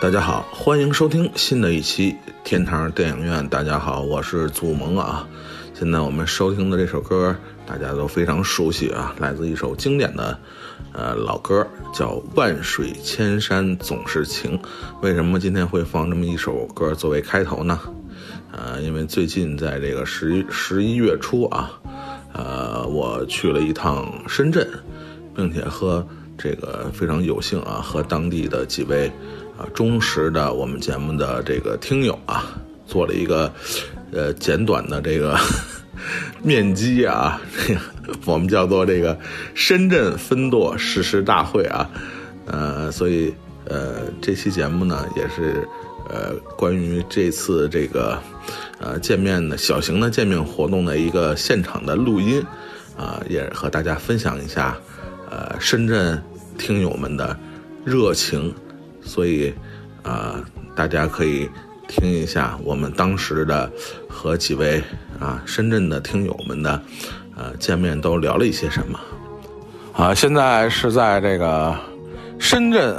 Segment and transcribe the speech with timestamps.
[0.00, 3.46] 大家好，欢迎收听新的一期天堂电影院。
[3.50, 5.28] 大家好，我是祖萌啊。
[5.74, 7.36] 现在我们收听的这首歌，
[7.66, 10.38] 大家都非常熟悉啊，来自一首经典的
[10.94, 14.58] 呃老歌，叫《万水千山总是情》。
[15.02, 17.78] 为什么今天会放这么一首歌作为开头呢？
[18.52, 21.78] 呃，因为最近在这个十十一月初啊，
[22.32, 24.66] 呃，我去了一趟深圳，
[25.36, 26.06] 并且和
[26.38, 29.12] 这个非常有幸啊，和当地的几位
[29.74, 33.52] 忠实的我们节目的这个听友啊，做了一个
[34.12, 35.38] 呃简短的这个
[36.42, 37.40] 面基啊，
[38.24, 39.18] 我们叫做这个
[39.54, 41.88] 深圳分舵誓师大会啊，
[42.46, 43.32] 呃，所以
[43.66, 45.66] 呃这期节目呢也是
[46.08, 48.18] 呃关于这次这个
[48.78, 52.42] 呃见面的小型的见面活动的一个现场的录音
[52.96, 54.76] 啊，也和大家分享一下
[55.30, 56.20] 呃深圳
[56.56, 57.38] 听友们的
[57.84, 58.54] 热情，
[59.10, 59.52] 所以
[60.04, 60.40] 啊
[60.76, 61.50] 大家可以
[61.88, 63.68] 听一下我们当时的
[64.08, 64.80] 和几位
[65.18, 66.80] 啊深圳的听友们的
[67.36, 68.98] 呃见面都聊了一些什么。
[69.92, 71.76] 啊，现在是在这个
[72.38, 72.96] 深圳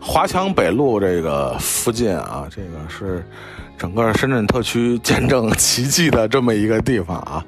[0.00, 3.22] 华强北路这个附近啊，这个是
[3.76, 7.44] 整个深圳特区见证奇迹的这么一个地方啊。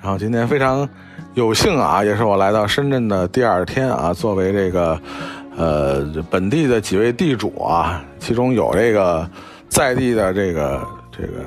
[0.00, 0.88] 然后今天非常
[1.34, 4.98] 有幸啊，也是我来到深圳的第二天啊，作为这个
[5.58, 9.28] 呃本地的几位地主啊，其中有这个
[9.68, 10.80] 在地的这个
[11.12, 11.44] 这个。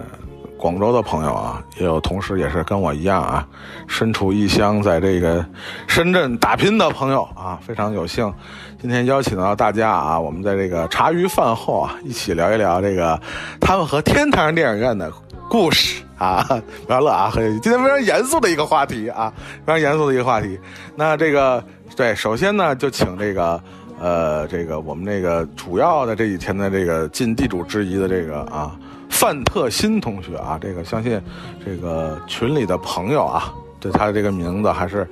[0.62, 3.44] 广州的朋友啊，也有同时也是跟我一样啊，
[3.88, 5.44] 身处异乡，在这个
[5.88, 8.32] 深圳打拼的朋友啊，非常有幸，
[8.80, 13.20] 今天邀请到大家啊，我们在这个茶余饭后啊，一起聊一聊这个
[13.60, 15.12] 他们和天堂电影院的
[15.50, 16.46] 故事啊，
[16.86, 19.34] 不要乐啊，很今天非常严肃的一个话题啊，
[19.66, 20.60] 非常严肃的一个话题。
[20.96, 21.64] 那这个
[21.96, 23.60] 对，首先呢，就请这个
[24.02, 28.76] 呃，这个我们这个主要的这几天的这个尽地主之谊的这个啊。
[29.10, 31.22] 范特新同学啊，这个相信
[31.64, 35.06] 这个群里的朋友啊，对他的这个名字还是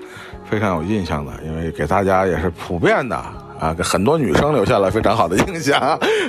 [0.50, 3.16] 非常有印象的，因为给大家也是普遍的
[3.60, 5.78] 啊，给很多女生留下了非常好的印象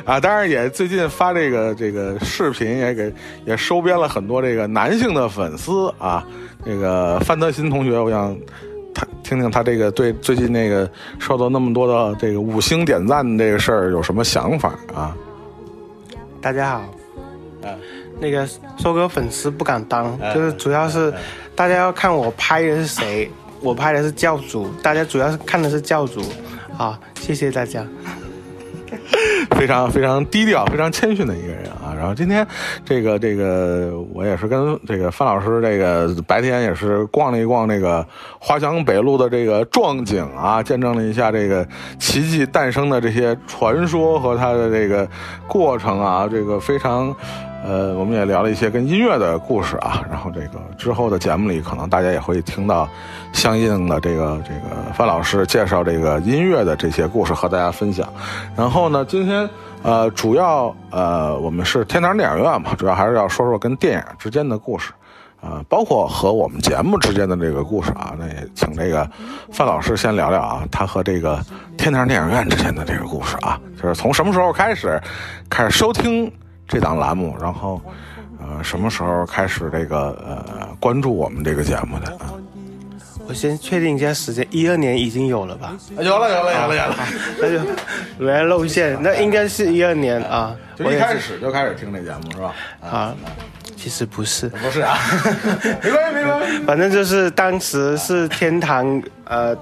[0.05, 0.19] 啊。
[0.19, 3.15] 当然也最近发这个这个视频也给
[3.47, 6.27] 也收编了很多这个男性的粉丝啊。
[6.67, 8.37] 这个范特新同学，我想
[9.31, 15.17] 听听他这个对最近那个受到那么多的这个五星点赞这个事儿有什么想法啊？
[16.41, 16.83] 大家好。
[17.63, 17.79] 嗯
[18.19, 18.47] 那个
[18.77, 21.15] 收割粉丝不敢当，就是主要是
[21.55, 23.31] 大家要看我拍的是谁，
[23.61, 26.21] 我拍的是教主，大家主要是看的是教主，
[26.75, 27.87] 好，谢谢大家。
[29.57, 31.95] 非常非常低调、非常谦逊的一个人啊。
[31.97, 32.47] 然后今天
[32.85, 38.07] 这个这个，我也是跟这个范老师这个白天也是逛了一逛这个
[38.39, 41.67] 华强北路的这个壮景啊，见证了一下这个
[41.99, 45.09] 奇迹诞生的这些传说和它的这个
[45.47, 47.15] 过程啊，这个非常。
[47.63, 52.89] 呃，我们也聊了一些跟音乐的故事啊，然后这个之后的节目里，可能大家也会听到
[53.33, 58.09] 相应的这个这个范老师介绍这个音乐的这些故事和大家分享。
[58.57, 59.49] 然后呢，今天
[59.83, 64.91] 呃，主要呃，我们是天堂电影院嘛，主要还是要说说跟电影之间的故事
[65.43, 68.15] 啊，包括和我们节目之间的这个故事啊。
[68.19, 69.07] 那也请这个
[69.53, 71.39] 范老师先聊聊啊，他和这个
[71.77, 74.99] 天堂电影院之间的这个故事啊，就是从什么时候开始
[75.51, 76.33] 开始收听。
[76.71, 77.83] 这档栏目，然后，
[78.39, 82.31] 呃，什么时候开始这个呃关注我们这个节目的啊？
[83.27, 85.77] 我先确定一下时间，一二年已经有了吧？
[85.99, 86.97] 有了，有了，有了，有了，
[87.41, 90.57] 那就原来露馅，那应该是一二年啊。
[90.77, 92.55] 就一开始就开始听这节目是吧？
[92.81, 93.15] 啊，
[93.77, 94.97] 其实不是，不是啊，
[95.83, 99.57] 没关系，没关系，反正就是当时是天堂呃。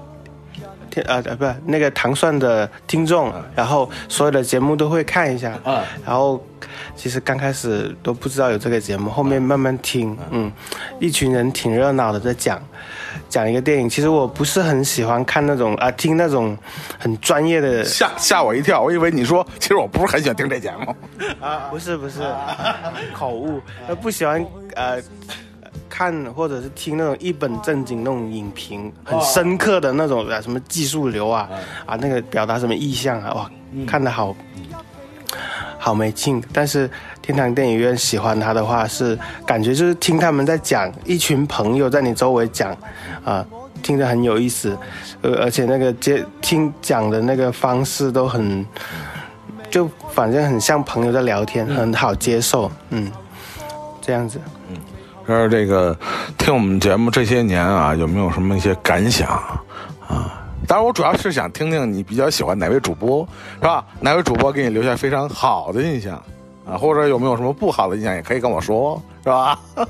[0.91, 6.43] 天呃呃不是那个糖蒜的听众，然后所有的节目都会看一下，嗯，然后
[6.99, 10.51] 其实刚开始都不知道有这个节目，后面慢慢听，嗯，
[10.99, 12.61] 一群人挺热闹的在讲
[13.29, 16.57] 讲一个电影，其实我不是很喜欢看那种啊听那种
[16.99, 20.93] 很专业的，吓吓我一跳，我以为你说其实我不是很喜欢听这节目，
[21.39, 22.19] 啊不是不是。
[23.13, 23.61] 口误，
[24.01, 24.45] 不喜欢
[24.75, 25.01] 呃。
[25.91, 31.49] 看或者是听那种一本正经那种影评，很深刻的那种啊，什么技术流啊，
[31.85, 33.51] 啊那个表达什么意象啊，哇，
[33.87, 34.33] 看得好，
[35.79, 36.43] 好没劲。
[36.53, 36.87] 但是
[37.21, 39.17] 天堂电影院喜欢他的话，是
[39.47, 42.77] 感觉就是听他们在讲，一群朋友在你周围讲，
[43.25, 43.43] 啊，
[43.81, 44.77] 听着很有意思，
[45.21, 48.63] 呃，而且那个接听讲的那个方式都很，
[49.71, 53.11] 就反正很像朋友在聊天，很好接受，嗯，
[54.01, 54.39] 这样子，
[54.69, 54.75] 嗯。
[55.25, 55.95] 是这个
[56.39, 59.29] 听我们节目这些年啊，有没有什么一些感想
[60.07, 60.38] 啊？
[60.67, 63.85] 当然，我主要是想听听你比较喜欢哪位主播，是吧？
[63.99, 66.21] 哪位主播给你留下非常好的印象
[66.67, 66.77] 啊？
[66.77, 69.59] 或者有没有什么不好的印象，也可以跟我说，是吧？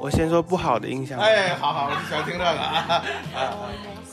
[0.00, 1.18] 我先说不好的印象。
[1.18, 3.02] 哎，好好，我就想听这个啊。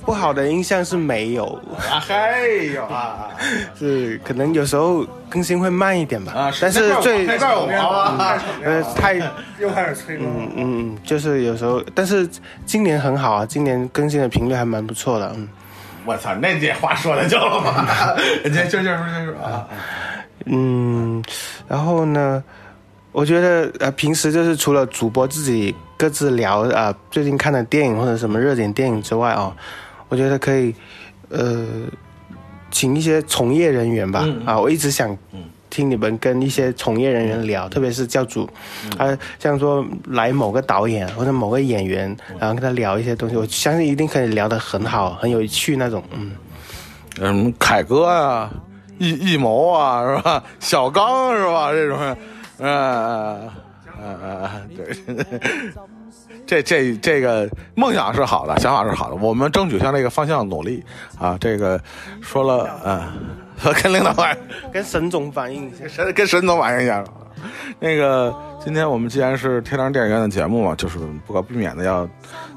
[0.06, 1.46] 不好的印象是没有，
[1.90, 3.30] 啊嘿哟啊，
[3.78, 6.34] 是可能有时候更新会慢一点吧。
[6.34, 9.16] 啊，但是最那怪我啊，呃太
[9.60, 10.24] 又开始吹了。
[10.26, 12.28] 嗯嗯，就是有时候，但是
[12.66, 15.32] 今年很好啊，今年更新的频率还蛮不错的。
[15.36, 15.48] 嗯，
[16.06, 17.86] 我操，那这话说的就了嘛，
[18.44, 19.68] 就就就就是啊。
[20.46, 21.24] 嗯，
[21.68, 22.44] 然后呢，
[23.12, 29.56] 我觉得呃，平时就是除了主播自己各自聊啊最近看的电影或者什么热点电影之外啊，
[30.12, 30.76] 我觉得可以
[31.30, 31.66] 呃
[32.70, 34.28] 请一些从业人员吧。
[34.46, 35.18] 啊，我一直想
[35.70, 38.48] 听你们跟一些从业人员聊，特别是教主。
[38.98, 46.32] 啊，像说来某个导演或者某个演员，然后跟他聊一些东西，我相信一定可以聊得很好，很有趣那种，嗯。
[47.20, 48.52] 嗯，凯哥啊，
[48.98, 50.44] 艺艺谋啊，是吧？
[50.60, 51.72] 小刚是吧？
[51.72, 52.18] 这种，
[52.60, 53.50] 嗯
[54.02, 54.86] 嗯嗯，对，
[56.52, 60.84] 这这这个梦想是好的，想法是好的，我们争取向这个方向努力
[61.18, 61.38] 啊。
[61.40, 61.80] 这个
[62.22, 64.38] 说了，嗯，跟领导反
[64.70, 67.02] 跟沈总反映一下，沈跟沈总反映一下。
[67.80, 72.06] 那个，今天我们既然是天堂电影院的节目嘛，就是不可避免的要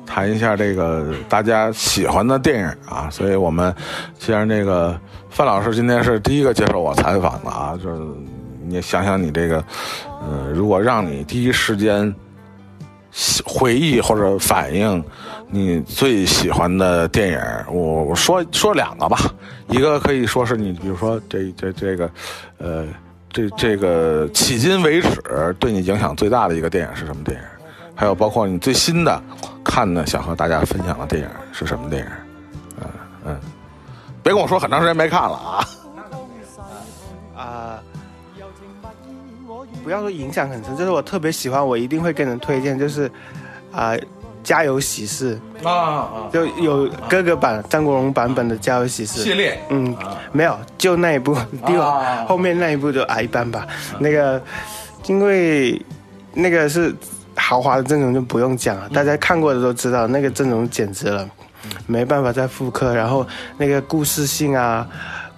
[0.05, 3.09] 谈一下这个大家喜欢的电影啊。
[3.13, 3.73] 所以我们
[4.19, 4.99] 既然这个
[5.31, 8.03] 范老师今天是第一个接受我采访的啊，就是
[8.67, 9.65] 你想想你这个，
[10.21, 12.13] 呃，如果让你第一时间
[13.45, 15.03] 回忆或者反映
[15.49, 19.19] 你最喜欢的电影，我我说说两个吧，
[19.69, 22.11] 一个可以说是你，比如说这这这个，
[22.59, 22.87] 呃。
[23.37, 25.11] 这这个迄今为止
[25.59, 27.45] 对你影响最大的一个电影是什么电影？
[27.97, 29.21] 还有包括你最新的
[29.65, 32.09] 看的想和大家分享的电影是什么电影？
[32.81, 32.87] 嗯
[33.25, 33.41] 嗯，
[34.23, 35.69] 别跟我说很长时间没看了啊！
[37.37, 37.83] 啊，
[39.83, 43.11] 不要说影响很深，就是我特别喜欢，我一定会跟人推荐，就是
[43.73, 43.97] 啊。
[44.45, 49.97] 家有喜事啊啊，就有哥哥版张国荣版本的家有喜事系列，嗯，
[50.33, 51.35] 没有，就那一部，
[51.65, 51.73] 第
[52.29, 53.67] 后面那一部就啊一般吧。
[53.99, 54.39] 那个，
[55.07, 55.81] 因为
[56.35, 56.95] 那个是
[57.35, 61.27] 豪华的阵容就不用讲了，大家看过的都知道，那个阵容简直了，
[61.87, 62.95] 没办法再复刻。
[62.95, 64.87] 然后那个故事性啊，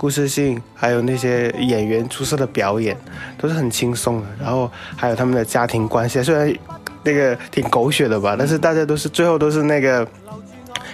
[0.06, 2.96] 故事性，还有那些演员出色的表演，
[3.36, 4.26] 都是很轻松的。
[4.40, 6.54] 然后还有他们的家庭关系，虽然。
[7.02, 10.04] 那个挺狗血的吧，但是大家都是最后都是那个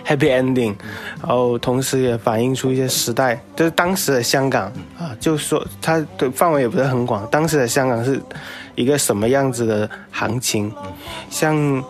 [0.06, 0.74] happy ending，
[1.20, 8.20] 然后同时也反映出一些时代，就是当时的香港啊，就说它的范围也不是很广，当时的香港是
[8.74, 10.70] 一个什么样子的行情？
[11.30, 11.82] 像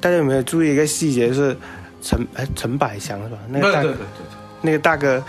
[0.00, 1.54] 大家有没有注意一个细节是
[2.00, 3.36] 陈哎陈百祥是吧？
[3.50, 3.94] 那个大哥，
[4.62, 5.22] 那个大哥，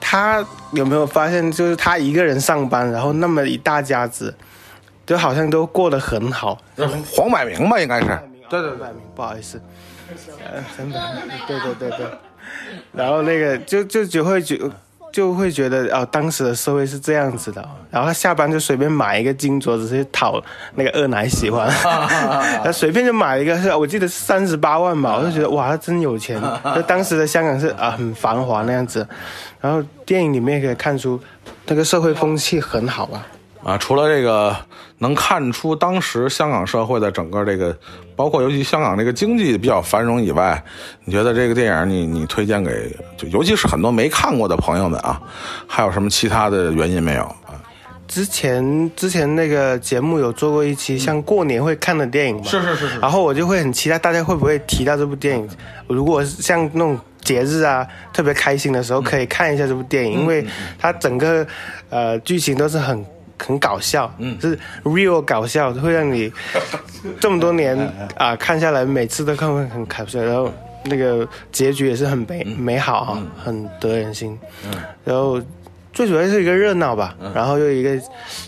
[0.00, 4.34] 他有没有发现就是他一个人上班，然后那么一大家子。
[5.06, 6.60] 就好像都过得很好，
[7.10, 8.06] 黄百鸣吧，应该是，
[8.50, 9.58] 对对，百鸣，不好意思，
[10.44, 12.06] 呃，陈百鸣，对对对对，
[12.92, 14.60] 然后那个就就只会觉
[15.12, 20.42] 就会觉得哦，当时的社会是这样子的，然后他下班就随便买一个金镯子去讨
[20.74, 21.68] 那个二奶喜欢，
[22.62, 26.40] 他随便就买一个，是我记得是三十八万吧，我就觉得哇，他真有钱，
[26.74, 29.06] 就当时的香港是啊很繁华那样子，
[29.60, 31.18] 然后电影里面可以看出
[31.66, 33.26] 那个社会风气很好啊。
[33.62, 34.56] 啊，除了这个
[34.98, 37.76] 能看出当时香港社会的整个这个，
[38.16, 40.62] 包括尤其香港这个经济比较繁荣以外，
[41.04, 45.20] 你觉得这个电影你你推荐给就尤其是很多没看过的朋友们啊，
[45.66, 47.58] 还有什么其他的原因没有啊？
[48.06, 52.44] 之前之前那个节目有做过一期像过年会看的电影嘛？
[52.44, 52.98] 是是是是。
[53.00, 55.48] 然后我就会很期待大家会不会提到这部电影，
[55.88, 60.46] 如果像那种节日啊特别开心的时候可以看一下这部电影，因为
[60.78, 61.46] 它整个
[61.90, 63.04] 呃剧情都是很。
[63.38, 66.32] 很搞笑，嗯，是 real 搞笑，会让你
[67.20, 67.76] 这么多年
[68.16, 70.52] 啊看下来，每次都看会很搞笑，然后
[70.84, 74.72] 那个结局也是很美美好啊，很得人心，嗯，
[75.04, 75.40] 然后。
[75.98, 77.90] 最主要是一个热闹吧，然后又一个，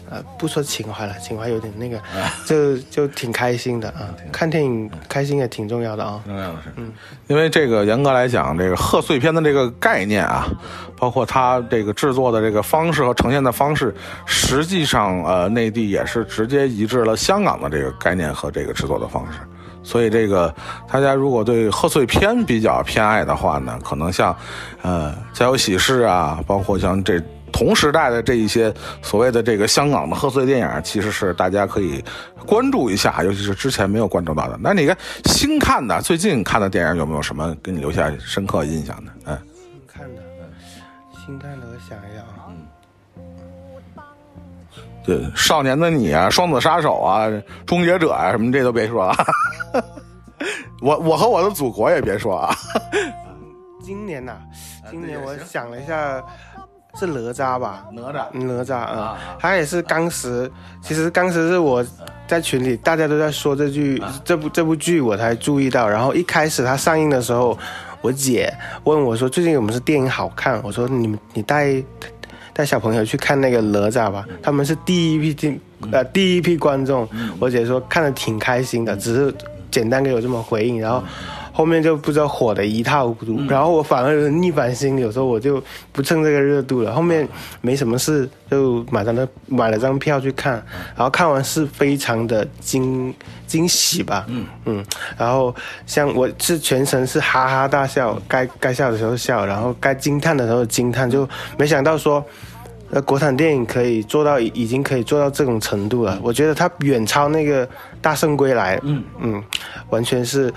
[0.09, 2.01] 呃，不说情怀了，情怀有点那个，
[2.47, 4.07] 就就挺开心的啊。
[4.31, 6.23] 看电影开心也挺重要的啊。
[6.25, 6.93] 重要的是，嗯，
[7.27, 10.47] 因为这个严格来讲，这个贺岁片的这个概念啊，
[10.97, 13.93] 包括它这个制作的这个方式和呈现的方式，
[14.27, 19.41] 实际上呃，内地也是直接移植了香港的这个概念和这个制作的方式。
[19.83, 20.55] 所以这个
[20.89, 24.37] 大家如果对贺岁片比较偏爱的话呢，可能像，
[24.83, 27.21] 呃，家有喜事啊，包括像这。
[27.53, 32.05] 同时代的这一些所谓的这个香港的贺岁电影，其实是大家可以
[32.47, 34.59] 关注一下，尤其是之前没有关注到的。
[34.61, 39.13] 那你看新看的、最近看的电影，有没有什么给你留下深刻印象的？
[39.27, 40.23] 嗯新看的
[41.13, 44.03] 新看的我想一下啊，
[45.05, 47.29] 对，少年的你啊，双子杀手啊，
[47.67, 49.15] 终结者啊，什么这都别说了。
[50.81, 52.55] 我我和我的祖国也别说啊。
[53.83, 54.39] 今年呐、
[54.91, 56.23] 今年我想了一下，
[56.99, 57.87] 是哪吒吧？
[57.93, 58.27] 哪吒。
[58.33, 60.51] 哪吒啊啊，他也是当时，
[60.83, 61.85] 其实当时是我
[62.27, 65.89] 在群里大家都在说这句这部这部剧，我才注意到。
[65.89, 67.57] 然后一开始他上映的时候，
[68.01, 68.53] 我姐
[68.85, 71.83] 问我说最近有没有电影好看，我说你们你带
[72.53, 75.61] 带小朋友去看那个哪吒吧，他们是第一批进
[75.93, 77.09] 呃第一批观众。
[77.39, 79.35] 我姐说看的挺开心的，只是
[79.71, 81.03] 简单给我这么回应，然后。
[81.61, 85.63] 后面就不知道火的一塌糊涂，然后我反而逆反心理，有时候我就
[85.93, 86.95] 不蹭这个热度了。
[86.95, 87.29] 后面
[87.61, 90.55] 没什么事，就马上就买了张票去看，
[90.97, 93.15] 然后看完是非常的惊
[93.47, 94.83] 惊喜吧，嗯嗯，
[95.19, 102.25] 然后像我是全程是哈哈大笑，该该笑的时候笑，然后该惊叹的时候惊叹，就没想到说。
[102.93, 106.19] 呃，国产电影可以做到，已已经可以做到这种程度了。
[106.25, 107.65] 我觉得它远超那个
[108.03, 109.45] 《大圣归来》，嗯嗯，
[109.91, 110.53] 完全是，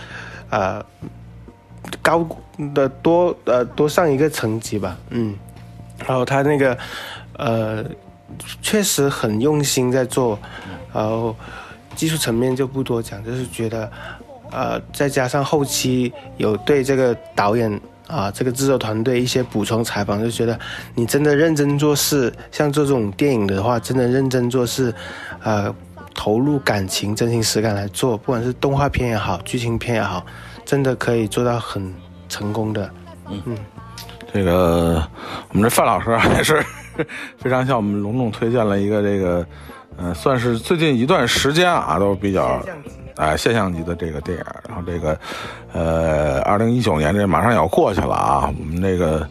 [0.54, 0.86] 呃，
[2.02, 2.28] 高
[2.76, 5.36] 的多呃多上一个层级吧，嗯。
[6.06, 6.78] 然后他那个
[7.38, 7.84] 呃，
[8.62, 10.38] 确实很用心在做，
[10.94, 11.36] 然后
[11.96, 13.92] 技术层面就不多讲，就是觉得
[14.52, 17.82] 呃，再加上后期有对这个导演。
[18.06, 20.60] 啊，这个制作团队一些补充采访，就觉得
[20.94, 24.94] 你真的认真做事，像做这种电影的话，真的认真做事，
[25.42, 25.74] 呃，
[26.14, 30.24] 投入感情、真情实感来做，不管是动画片也好，剧情片也好，
[30.66, 31.94] 真的可以做到很
[32.28, 32.90] 成功的。
[33.30, 33.58] 嗯
[34.34, 35.08] 这个
[35.50, 36.66] 我们这范老师还是
[37.38, 39.46] 非常向我们隆重推荐了一个这个，
[39.96, 42.60] 呃，算是最近一段时间啊都比较
[43.16, 44.44] 哎现象级的这个电影。
[44.68, 45.16] 然后这个
[45.72, 49.28] 呃，二零一九年这马上要过去了啊，我们这个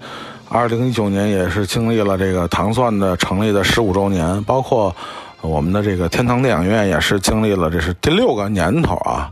[0.49, 4.95] 二零一九年也是经历了这个糖蒜的成立的十五周年，包括
[5.41, 9.29] 我们的这个天堂电影院也是经历了这是第六个年头啊。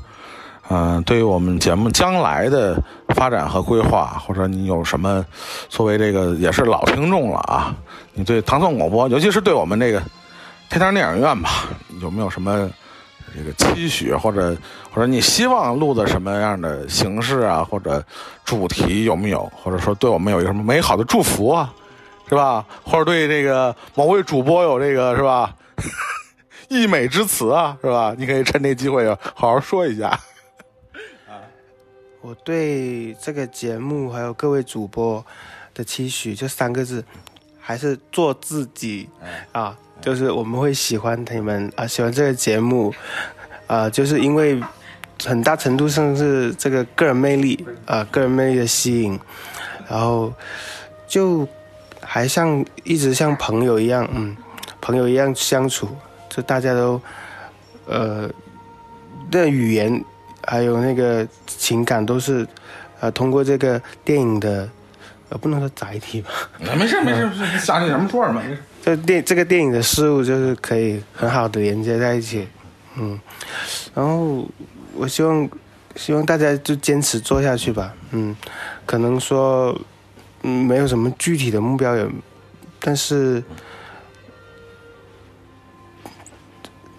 [0.73, 5.27] 嗯、对于我们节目将来的发展和规划，或者你有什么
[5.69, 7.75] 作为这个也是老听众了啊，
[8.15, 10.01] 你对唐宋广播，尤其是对我们这个
[10.69, 11.69] 天堂电影院吧，
[12.01, 12.71] 有没有什么
[13.37, 14.57] 这个期许，或者
[14.93, 18.01] 或者你希望录的什么样的形式啊，或者
[18.45, 21.73] 主题有没有，或者说对我们有一个什么美好的祝福啊，
[22.29, 22.65] 是吧？
[22.85, 25.53] 或者对这个某位主播有这个是吧？
[26.71, 28.15] 溢美之词啊，是吧？
[28.17, 30.17] 你可以趁这机会好好说一下。
[32.23, 35.25] 我对这个节目还有各位主播
[35.73, 37.03] 的期许，就三个字，
[37.59, 39.09] 还是做自己
[39.53, 39.77] 啊。
[40.03, 42.93] 就是我们会喜欢你们啊，喜欢这个节目，
[43.67, 44.59] 啊，就是因为
[45.25, 49.19] 很大程度上是这个个人魅力啊，个人魅力的吸引，
[49.89, 50.33] 然后
[51.07, 51.47] 就
[52.03, 54.37] 还像一直像朋友一样，嗯，
[54.81, 55.89] 朋友一样相处，
[56.29, 57.01] 就大家都
[57.87, 58.31] 呃
[59.31, 60.03] 的语言
[60.47, 62.47] 还有那个情感都是
[63.01, 64.69] 呃通过这个电影的
[65.29, 68.43] 呃不能说载体吧，没事没事没事，想起什么说什么。
[68.83, 72.49] 这电这个电影的事物就是可以很好的连接在一起，
[72.97, 73.21] 嗯，
[73.95, 74.49] 然后
[74.95, 75.49] 我希望
[75.97, 78.35] 希望大家就坚持做下去吧，嗯，
[78.87, 79.79] 可能说
[80.43, 82.09] 嗯没有什么具体的目标也，
[82.81, 83.43] 但是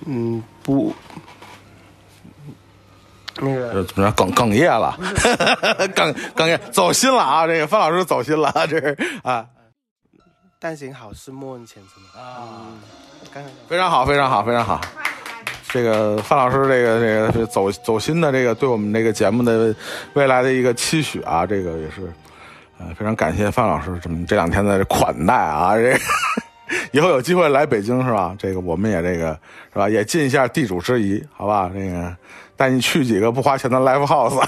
[0.05, 0.93] 嗯不
[3.39, 4.97] 那个呃，怎么着哽哽咽了？
[5.95, 7.47] 哽哽咽，走心了啊！
[7.47, 9.45] 这个范老师走心了，这是啊，
[10.59, 12.67] 但行好事，莫问前程啊，
[13.67, 14.81] 非常好，非常好，非常好。
[15.69, 19.73] 这个范老师，这个这个是走走心的，这个对我们这个节目的
[20.13, 22.11] 未来的一个期许啊，这个也是，
[22.77, 25.99] 呃，非常感谢范老师这么这两天的款待啊，这个
[26.91, 28.35] 以后有机会来北京是吧？
[28.37, 29.31] 这个我们也这个
[29.71, 31.71] 是吧，也尽一下地主之谊，好吧？
[31.73, 32.15] 这个
[32.61, 34.39] 带你去几个不花钱的 live house，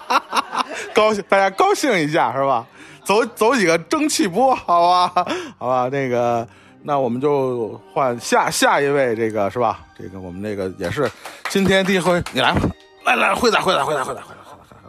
[0.94, 2.64] 高兴大家高兴一下是吧？
[3.04, 5.26] 走走几个蒸汽波，好吧？
[5.58, 6.48] 好吧，那个。
[6.82, 9.80] 那我们就换下下一位，这个是吧？
[9.98, 11.10] 这个我们这个也是
[11.50, 12.60] 今天第一回，你来吧，
[13.04, 14.88] 来来，会仔会仔会仔会仔会仔会仔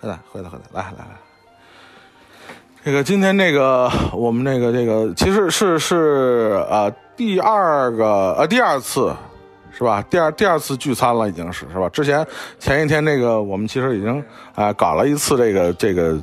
[0.00, 1.16] 会仔会仔会仔会仔，来来来。
[2.82, 9.12] 这个今天这个我们这个这个其实是是呃第二个呃第二次
[9.76, 10.02] 是吧？
[10.08, 11.88] 第二第二次聚餐了已经是是吧？
[11.88, 12.26] 之前
[12.58, 16.18] 前一天那个我们其实已经啊、搞了一次这个这个。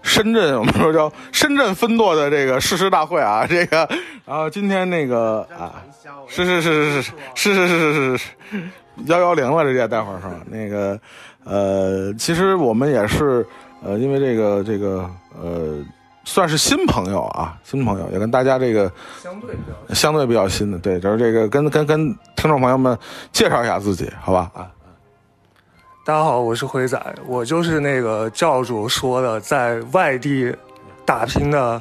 [0.00, 3.86] 深圳，我们说叫深圳分舵的这个誓师大会啊，这个，
[4.24, 5.82] 然后今天那个啊，
[6.28, 8.28] 是是是是是是是是是是
[9.06, 10.36] 幺幺零了，直接待会儿是吧？
[10.46, 10.98] 那个
[11.44, 13.44] 呃，其实我们也是
[13.82, 15.10] 呃，因为这个这个
[15.42, 15.84] 呃，
[16.28, 18.92] 算是新朋友啊，新朋友也跟大家这个
[19.22, 22.96] 相对比较相对比较新的，对，就是这个跟跟跟听众朋友们
[23.32, 24.50] 介绍一下自己，好吧？
[24.54, 24.70] 啊，
[26.04, 30.54] 大家好，我是辉仔，我就是那个教主说的在外地
[31.06, 31.80] 打拼的，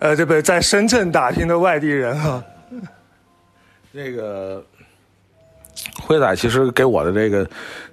[0.00, 0.42] 呃，对不对？
[0.42, 2.42] 在深圳打拼的外地人啊。
[3.94, 4.60] 这个
[6.02, 7.48] 辉仔其实给我的这个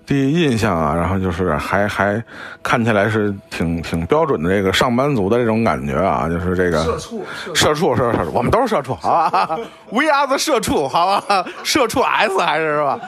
[0.05, 2.21] 第一印象啊，然后就是还还
[2.61, 9.57] 看起来是挺挺标准的这个上班族的这种感觉啊，就是这个社畜，社畜，社畜，我们都是社畜，好吧
[9.89, 11.45] ？We are the 社畜，好吧？
[11.63, 12.99] 社畜 S 还是是吧？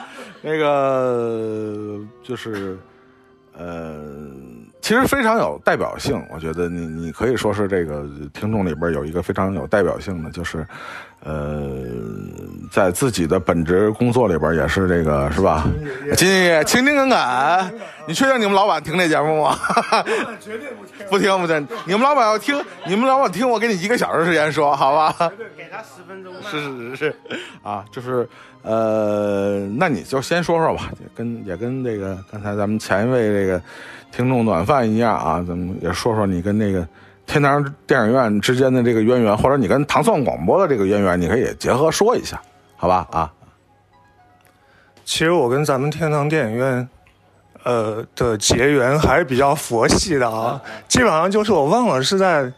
[0.42, 2.78] 那个就是
[3.58, 3.94] 呃，
[4.80, 6.22] 其实非常有代表性。
[6.32, 10.66] 我觉得你你可以说是这个听众里边有一个非常有代表性的，就是
[11.26, 11.66] 呃，
[12.70, 15.66] 在自己的本职工作里边也是这个是吧？
[16.12, 17.80] 兢兢业业、勤勤恳恳。
[18.06, 19.58] 你确定你们老板听这节目吗？
[20.38, 21.06] 绝对不听。
[21.10, 22.56] 不听不听，你们老板要听，
[22.86, 25.32] 你们老板听，我给你一个小时时间说，好吧？
[25.56, 26.32] 给他十分钟。
[26.48, 27.16] 是是是是，
[27.62, 28.28] 啊，就是
[28.62, 33.60] 呃，那你就先说说吧，也跟也跟这个刚才咱们前一位这个
[34.12, 36.86] 听众暖饭一样啊，咱们也说说你跟那个
[37.26, 42.40] 天堂电影院之间的这个渊源，或者你跟糖蒜广播的这个渊源，你可以结合说一下，
[42.76, 43.06] 好吧？
[43.10, 43.32] 啊，
[45.04, 46.88] 其实我跟咱们天堂电影院，
[47.64, 50.60] 呃的结缘还是比较佛系的啊。
[50.88, 52.50] 基本上就是我忘了是在，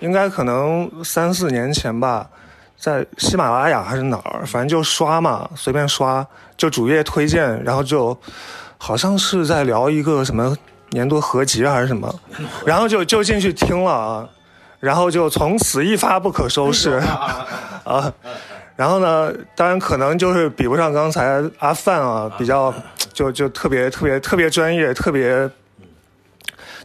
[0.00, 2.28] 应该可能三四年前吧，
[2.76, 6.26] 在喜马拉雅还是哪儿，反正就刷嘛，随便刷，
[6.56, 8.16] 就主页推荐，然后就
[8.78, 10.56] 好像是在聊一个什么
[10.92, 12.14] 年度合集还是什么，
[12.64, 14.28] 然后就就进去听了啊，
[14.78, 17.02] 然后就从此一发不可收拾
[17.84, 18.12] 啊。
[18.76, 22.72] 然后呢，当然可能就是比不上刚才阿范啊，比较
[23.12, 25.48] 就就特别特别特别专业、特别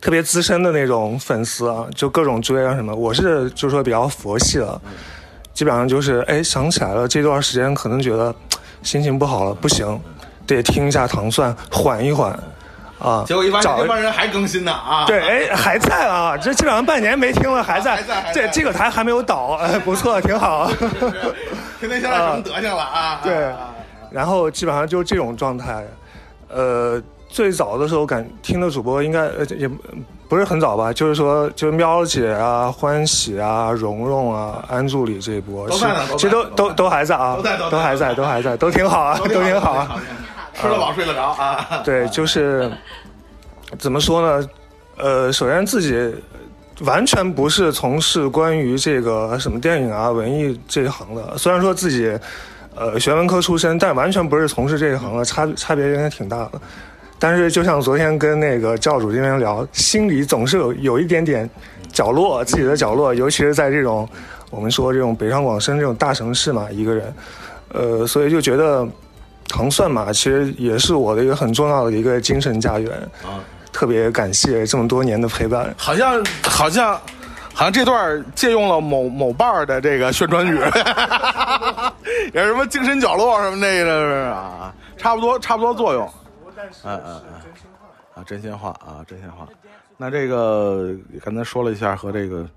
[0.02, 2.94] 特别资深的那种粉丝啊，就各种追啊什么。
[2.94, 4.80] 我是就说比较佛系了，
[5.54, 8.34] 基本上就是哎想起来了，这段时间可能觉得
[8.84, 10.00] 心情不好了，不行，
[10.46, 12.38] 得听一下糖蒜，缓一缓
[13.00, 13.24] 啊。
[13.27, 15.05] 结果一发现帮人还更新呢啊！
[15.05, 16.38] 对，哎，还在啊！
[16.38, 17.96] 这基本上半年没听了，还在。
[17.96, 20.70] 还在还在这这个台还没有倒，哎，不错，挺好。
[21.79, 23.20] 天天现在什么德行了啊？
[23.24, 23.51] 对，
[24.12, 25.86] 然后基本上就是这种状态。
[26.50, 29.70] 呃，最早的时候感听的主播应该呃也
[30.29, 35.70] 不是很早吧，就是说就是喵姐啊、欢喜啊、蓉蓉啊、安助理这一波，
[36.18, 39.96] 其实都都都还在啊，都在都还在，都还在，都挺好啊，都挺好啊。
[40.59, 41.81] 吃得饱睡得着啊！
[41.85, 42.72] 对，就是
[43.77, 44.50] 怎么说呢？
[44.98, 46.11] 呃，首先自己
[46.81, 51.37] 完全不是从事关于这个什么电影啊、文艺这一行的。
[51.37, 52.11] 虽然说自己
[52.75, 56.53] 呃学文科出身，但完全不是从事这一行的，差差别应该挺大的。
[57.20, 61.48] 但是就像昨天跟那个教主这边聊，心里总是有有一点点
[61.91, 64.07] 角落，自己的角落，尤其是在这种
[64.50, 67.13] 我们说这种北上广深这种大城市嘛，一个人，
[67.74, 68.87] 呃，所以就觉得
[69.48, 72.92] 糖蒜嘛，其实也是我的一个很重要的一个精神家园。
[73.24, 73.40] 啊，
[73.72, 75.74] 特别感谢这么多年的陪伴。
[75.77, 76.94] 好像好像
[77.53, 80.57] 好像这段借用了某某伴儿的这个宣传语，
[82.33, 86.10] 也是什么精神角落什么那个是啊，差不多差不多作用。
[86.83, 87.33] 嗯嗯嗯，
[88.16, 89.48] 啊，真心话啊，真心话。
[89.96, 90.90] 那这个
[91.24, 92.48] 刚才说了一下和这个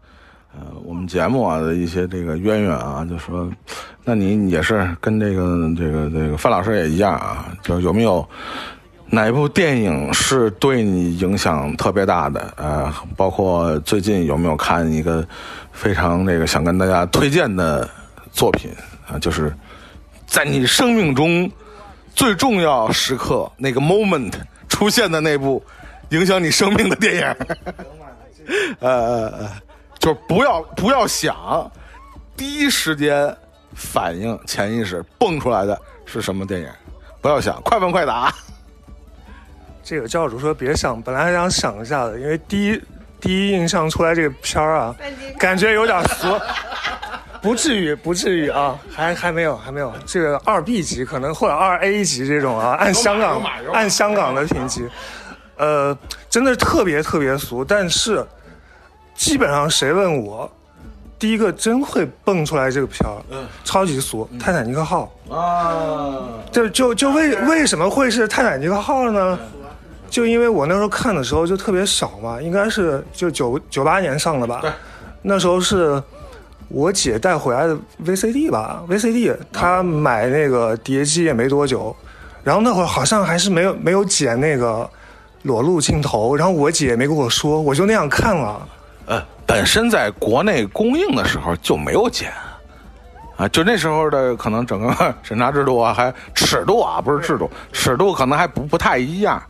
[0.52, 3.50] 呃我们节目啊的一些这个渊源啊，就说，
[4.04, 8.28] 那你也是跟这个这个这个范老师也一样啊，就有没有
[9.06, 12.52] 哪一部电影是对你影响特别大的？
[12.56, 15.26] 呃，包括最近有没有看一个
[15.72, 17.88] 非常这个想跟大家推荐的
[18.32, 18.70] 作品
[19.08, 19.18] 啊？
[19.18, 19.52] 就是
[20.26, 21.50] 在你生命中
[22.14, 24.32] 最重要时刻那个 moment
[24.68, 25.62] 出现的那部
[26.10, 27.22] 影响你生命的电影。
[28.80, 29.50] 呃 呃呃，
[30.00, 31.70] 就是不要不要想，
[32.36, 33.32] 第一时间
[33.74, 36.68] 反应潜意识蹦出来的是什么电影？
[37.20, 38.34] 不要想，快问快答。
[39.84, 42.82] 这个教主说别想，本来还想想一下的，因为第一
[43.20, 44.96] 第一印象出来这个片儿啊，
[45.38, 46.26] 感觉有点俗。
[47.42, 49.92] 不至于， 不至于啊，还还没有，还没有。
[50.06, 54.88] 这个二 B 级可能或者二 A 级这种啊，按香港按香港的评级，
[55.56, 55.96] 呃，
[56.30, 57.62] 真的是特别特别俗。
[57.62, 58.24] 但是
[59.20, 60.50] 基本上谁问我，
[61.18, 65.12] 第一个真会蹦出来这个片儿，嗯超级俗，泰坦尼克号》。
[65.34, 69.38] 啊，就就就为为什么会是泰坦尼克号呢？
[70.08, 74.70] 就因为我那时候看的时候就特别小嘛，应该是就九九八年上的吧对。
[75.20, 76.02] 那时候是
[76.68, 81.94] 我姐带回来的 VCD 吧，VCD 她买那个碟机也没多久，
[82.42, 84.88] 然后那会儿好像还是没有没有剪那个
[85.42, 88.66] 裸露镜头，然后我姐也没跟我说，我就那样看了。
[89.10, 92.32] 呃，本身在国内供应的时候就没有剪。
[93.36, 94.94] 啊，就那时候的可能整个
[95.24, 99.42] 审查制度啊，还尺度啊，不是制度，尺度可能还不不太一样。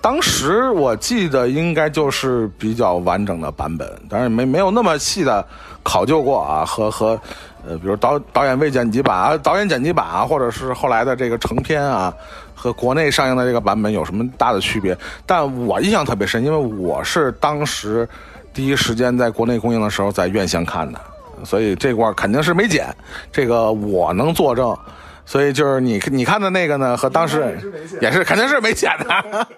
[0.00, 5.44] 当时我记得应该就是比较完整的版本，当然没没有那么细的
[5.82, 7.20] 考究过啊，和和
[7.66, 12.14] 呃，比如导导演未剪辑版啊，导演剪辑版啊，或者是后来的这个成片啊，
[12.54, 14.96] 和国内上映的这个版本有什么大的区别？
[15.26, 18.08] 但我印象特别深，因为我是当时
[18.52, 21.00] 第一时间在国内公映的时候在院线看的。
[21.42, 22.94] 所以这块肯定是没剪，
[23.32, 24.76] 这个我能作证。
[25.24, 27.58] 所以就是你你看的那个呢，和当时
[28.02, 29.48] 也是肯定是没剪的。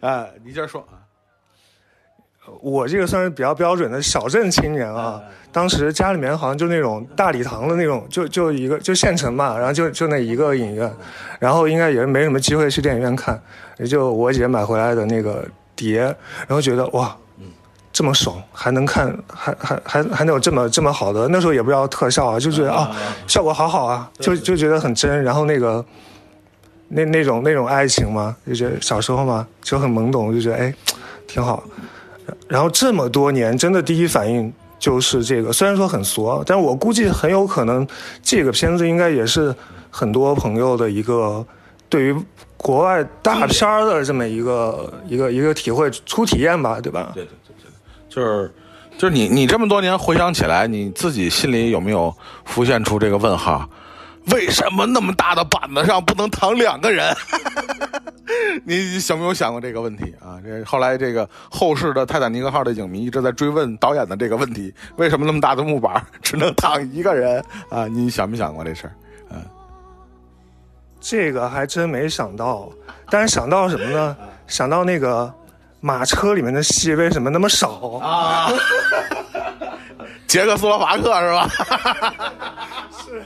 [0.08, 0.96] 啊，你接着说啊。
[2.62, 5.20] 我这个算是比较标准的小镇青年啊。
[5.52, 10.90] 当时家里面好像就那种大礼堂的那种，就就一个就县城嘛，然后就就那一个影院，
[11.38, 13.38] 然后应该也没什么机会去电影院看，
[13.76, 17.14] 也就我姐买回来的那个碟，然后觉得哇。
[18.00, 22.90] 这么爽，还能看，还还还还能有这么这么好的，那时候也不知道特效啊，就觉得啊，
[23.26, 25.22] 效果好好啊，就就觉得很真。
[25.22, 25.84] 然后那个
[26.88, 30.74] 那那种那种爱情嘛，就觉得小时候嘛就很懵懂，就觉得哎，
[31.28, 31.62] 挺好。
[32.48, 37.86] 然后这么多年，真的第一反应就是这个，虽然说很俗，但是我估计很有可能
[38.22, 39.54] 这个片子应该也是
[39.90, 41.44] 很多朋友的一个
[41.90, 42.16] 对于
[42.56, 47.12] 国外大片的这么一个一个一个体会初体验吧，对吧？
[47.14, 47.30] 对对。
[48.10, 48.52] 就是，
[48.98, 53.66] 就是你你这么多年回想起来，你自己心里有没有浮现出这个问号？
[54.32, 57.16] 为什么那么大的板子上不能躺两个人？
[58.64, 60.38] 你想没有想过这个问题啊？
[60.44, 67.86] 这后来这个后世的泰坦尼克号的影迷一直在追问导演的这个问题：为什么那么大的木板只能躺一个人啊？
[67.86, 68.92] 你想没想过这事儿？
[69.30, 69.42] 嗯，
[71.00, 72.68] 这个还真没想到，
[73.08, 74.16] 但是想到什么呢？
[74.46, 75.32] 想到那个。
[75.80, 78.52] 马车里面的戏为什么那么少啊？
[80.26, 81.48] 捷克斯洛伐克是吧？
[82.92, 83.24] 是。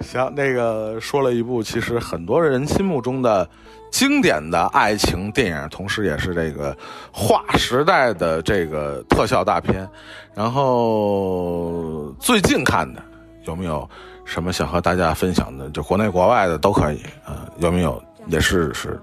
[0.00, 3.48] 行，那个说了一部其实很多人心目中的
[3.90, 6.74] 经典的爱情电影，同时也是这个
[7.12, 9.86] 划时代的这个特效大片。
[10.34, 13.02] 然后最近看的
[13.44, 13.88] 有没有
[14.24, 15.68] 什么想和大家分享的？
[15.70, 18.00] 就国内国外的都可以啊，有没有？
[18.28, 18.98] 也是是。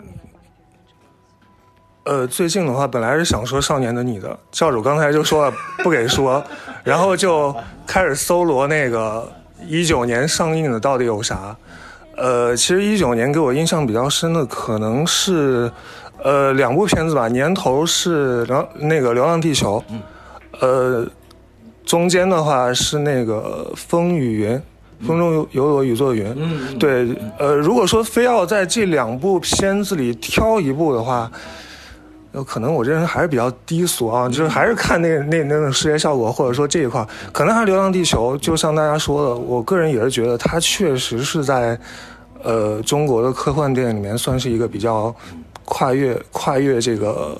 [2.06, 6.44] 呃，最近的话，本来是想说《少年的你》的教主，刚才就说了不给说，
[6.84, 7.54] 然后就
[7.88, 9.28] 开始搜罗那个
[9.68, 11.56] 一九年上映的到底有啥。
[12.16, 15.72] 呃，其实一九年给我印象比较深的可能是，
[16.22, 19.84] 呃，两部片子吧，年头是流那个《流浪地球》，
[20.60, 21.08] 呃，
[21.88, 24.56] 中间的话是那个《风雨云》，
[25.08, 26.32] 风中有有朵雨做云。
[26.38, 27.08] 嗯，对，
[27.40, 31.32] 呃，如果说非要在这两部片子里挑一部的话。
[32.44, 38.36] 可能我这人还是比较低俗啊，就是还是看那那那种视觉效果，或者说这一块，可能还是《流浪地球》。
[38.40, 41.80] 就像大家说的，我个人也是觉得它确实是在，
[42.44, 45.16] 呃，中国的科幻电影里面算是一个比较
[45.64, 47.38] 跨越跨越这个，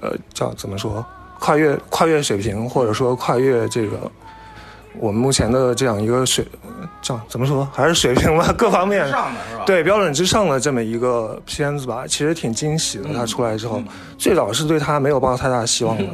[0.00, 1.04] 呃，叫怎么说？
[1.38, 4.10] 跨越跨越水平，或者说跨越这个。
[4.98, 6.42] 我们目前的这样一个水，
[7.06, 9.06] 这怎么说还是水平吧， 各方面
[9.64, 13.04] 对标准之上的这么一个片子吧，其实挺惊喜的。
[13.14, 13.80] 它出来之后，
[14.18, 16.04] 最早是对他没有抱太大希望的。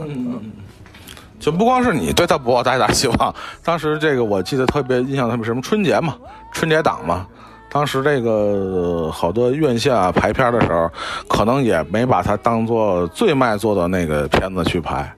[1.40, 6.14] 就不光是你对他不抱太大希望，当时这个我记得特别印象特别什么春节嘛，
[6.52, 7.26] 春节档嘛，
[7.70, 10.90] 当时这个好多院线啊排片的时候，
[11.26, 15.10] 可能也没把它当做最卖座的那个片子去排。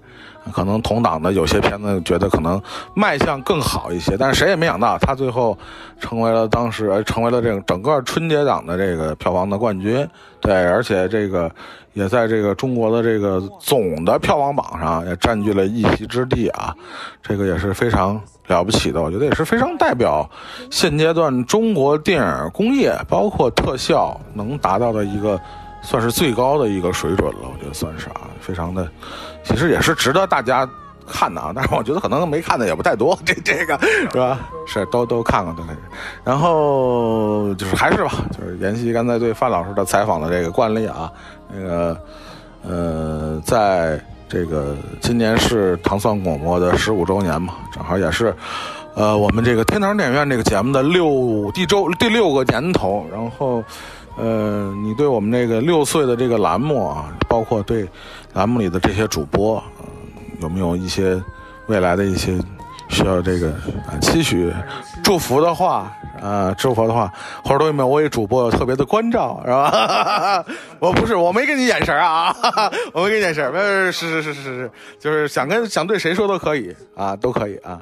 [0.52, 2.61] 可能同档的有些片子觉得可能
[2.94, 5.57] 卖相更好一些，但是谁也没想到，他最后
[6.00, 10.07] 成为了当时成为了这个整个春节档的这个票房的冠军。
[10.40, 11.50] 对，而且这个
[11.94, 16.74] 也在这个中国的这个总的票房榜上也占据了一席之地啊，
[17.22, 20.28] 这个也是非常了不起的，我觉得也是非常代表
[20.70, 25.40] 现阶段中国电影工业包括特效能达到的一个。
[25.87, 28.88] 算是最高的一个水准了，我觉得算是啊，非常的，
[29.44, 30.68] 其实也是值得大家
[31.07, 31.52] 看的啊。
[31.54, 33.78] 但是我觉得可能没看的也不太多， 这这个
[34.11, 34.40] 是吧？
[34.66, 35.62] 是都都看看都。
[36.24, 41.12] 然后就是还是吧，就是延续刚才对范老师的采访的这个惯例啊，
[41.52, 41.96] 那个
[42.62, 48.35] 呃，在这个今年是糖蒜广播的十五周年嘛，正好也是
[48.94, 53.62] 呃我们这个天堂电影院这个节目的六第周第六个年头，然后。
[54.16, 57.88] 呃，你对我们这个六岁的这个栏目啊，包括对
[58.33, 59.62] 栏目里的这些主播，
[60.40, 61.20] 有没有一些
[61.66, 62.38] 未来的一些
[62.88, 63.50] 需要这个
[63.88, 64.53] 啊期许、
[65.03, 70.44] 祝福的话，呃，祝福的话，或者都有没有我给主播特别的关照， 是吧？
[70.79, 72.35] 我不是，我没给你眼神啊，
[72.94, 73.53] 我没给你眼神，
[73.92, 77.81] 是是是是是，就是想跟想对谁说都可以啊，都可以啊。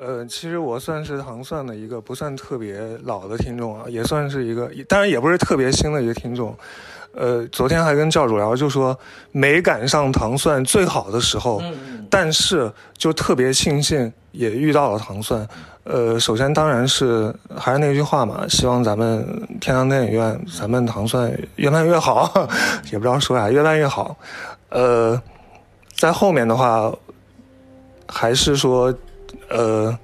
[0.00, 6.56] 呃，其实我算是糖蒜的一个不算特别老的听众啊，也算是一个，当然也不是特别新的一个听众。
[7.12, 8.96] 呃，昨天还跟教主聊，就说
[9.32, 11.60] 没赶上糖蒜最好的时候，
[12.08, 15.44] 但是就特别庆幸也遇到了糖蒜。
[15.82, 19.26] 呃，首先当然是还是那句话嘛，希望咱们
[19.60, 22.30] 天堂电影院，咱们糖蒜越办越好，
[22.92, 24.16] 也不知道说啥，越办越好。
[24.68, 25.20] 呃，
[25.96, 26.92] 在后面的话，
[28.06, 28.94] 还是说。
[29.50, 29.98] 呃，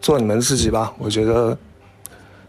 [0.00, 0.92] 做你们自己吧。
[0.98, 1.56] 我觉得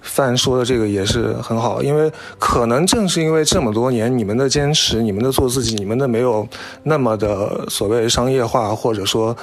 [0.02, 6.48] 范说的这个也是很好，因为可能正是因为这么多年你们的坚持，你们的做自己，你们的没有
[6.84, 9.36] 那么的所谓商业化，或者说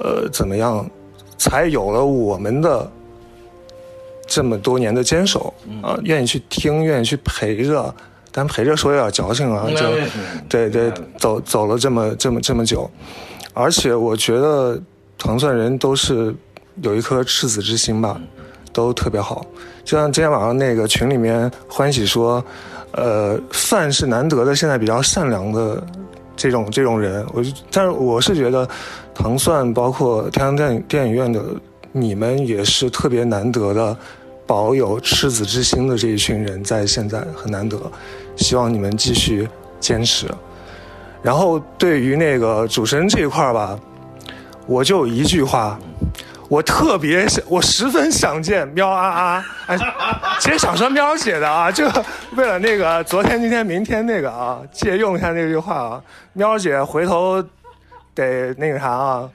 [0.00, 0.84] 呃怎么样，
[1.38, 2.90] 才有了我们的
[4.26, 7.94] 这么多年的坚守啊，愿意去听，愿意去陪着，
[8.32, 9.86] 但陪着说有点矫情啊，就
[10.48, 12.90] 对对，走走了这么这么这么久，
[13.54, 14.80] 而且我觉得。
[15.20, 16.34] 糖蒜人都是
[16.80, 18.18] 有一颗赤子之心吧，
[18.72, 19.44] 都特别好。
[19.84, 22.42] 就像今天晚上那个群里面欢喜说，
[22.92, 25.86] 呃，饭是难得的，现在比较善良的
[26.34, 27.24] 这种这种人。
[27.34, 28.66] 我就，但是我是觉得
[29.14, 31.44] 糖蒜包括天堂电影电影院的
[31.92, 33.94] 你们也是特别难得的，
[34.46, 37.78] 保有赤子之心的这一群人，在现在很难得。
[38.36, 39.46] 希望你们继续
[39.78, 40.26] 坚持。
[41.22, 43.78] 然后对于那个主持人这一块儿吧。
[44.66, 45.78] 我就一句话，
[46.48, 49.46] 我特别想，我十分想见喵啊啊！
[49.66, 49.78] 哎，
[50.38, 51.88] 其实想说喵姐的啊，就
[52.36, 56.02] 为了那个昨天、今天、明天那个啊，借用一下那句话啊，
[56.34, 57.42] 喵姐回头
[58.14, 59.30] 得那个啥啊。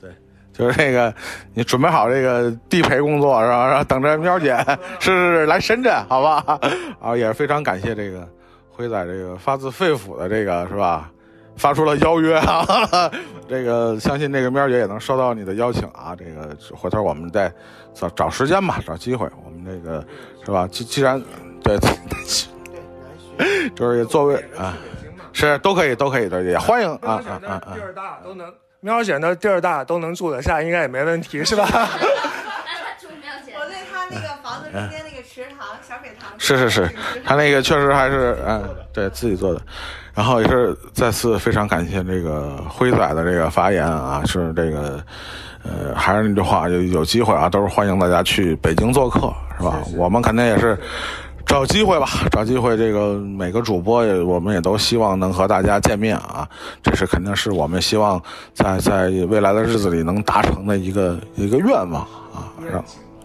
[0.00, 0.10] 对，
[0.52, 1.14] 就是那个
[1.52, 3.66] 你准备好这个地陪工作是吧？
[3.66, 4.56] 然后等着喵姐
[5.00, 6.58] 是是是来深圳，好吧？
[7.00, 8.26] 啊，也是非常感谢这个
[8.70, 11.10] 辉仔这个发自肺腑的这个是吧？
[11.56, 13.10] 发出了邀约啊，
[13.48, 16.14] 这个相信这个喵姐也能收到你的邀请啊。
[16.16, 17.52] 这个回头我们再
[17.94, 19.28] 找找时间吧，找机会。
[19.44, 20.04] 我们这个
[20.44, 20.68] 是吧？
[20.70, 21.22] 既既然
[21.62, 21.78] 对，
[23.74, 24.76] 就是座位啊，
[25.32, 27.74] 是都可以，都可以的，也欢迎啊啊啊啊！
[27.74, 31.66] 地儿大都能，喵姐那地儿大都能住得下，应该也没问题，是吧？
[33.56, 36.90] 我对他那个房子中间那个池塘小水塘，是是是，
[37.24, 38.62] 他那个确实还是嗯，
[38.92, 39.60] 对自己做的。
[40.14, 45.04] 然后也是再次非常感谢这个辉仔的这个发言啊，是这个，
[45.64, 49.82] 呃，还是那句话，有有机会啊，都是欢迎大家去北京做客，是吧？
[49.96, 50.78] 我们肯定也是
[51.44, 56.48] 找机会吧，找机会，这个每个主播也，我们也都希望能和大家见面啊，
[56.80, 58.22] 这是肯定是我们希望
[58.54, 62.54] 在在未来的日子里能达成的一个一个愿望啊，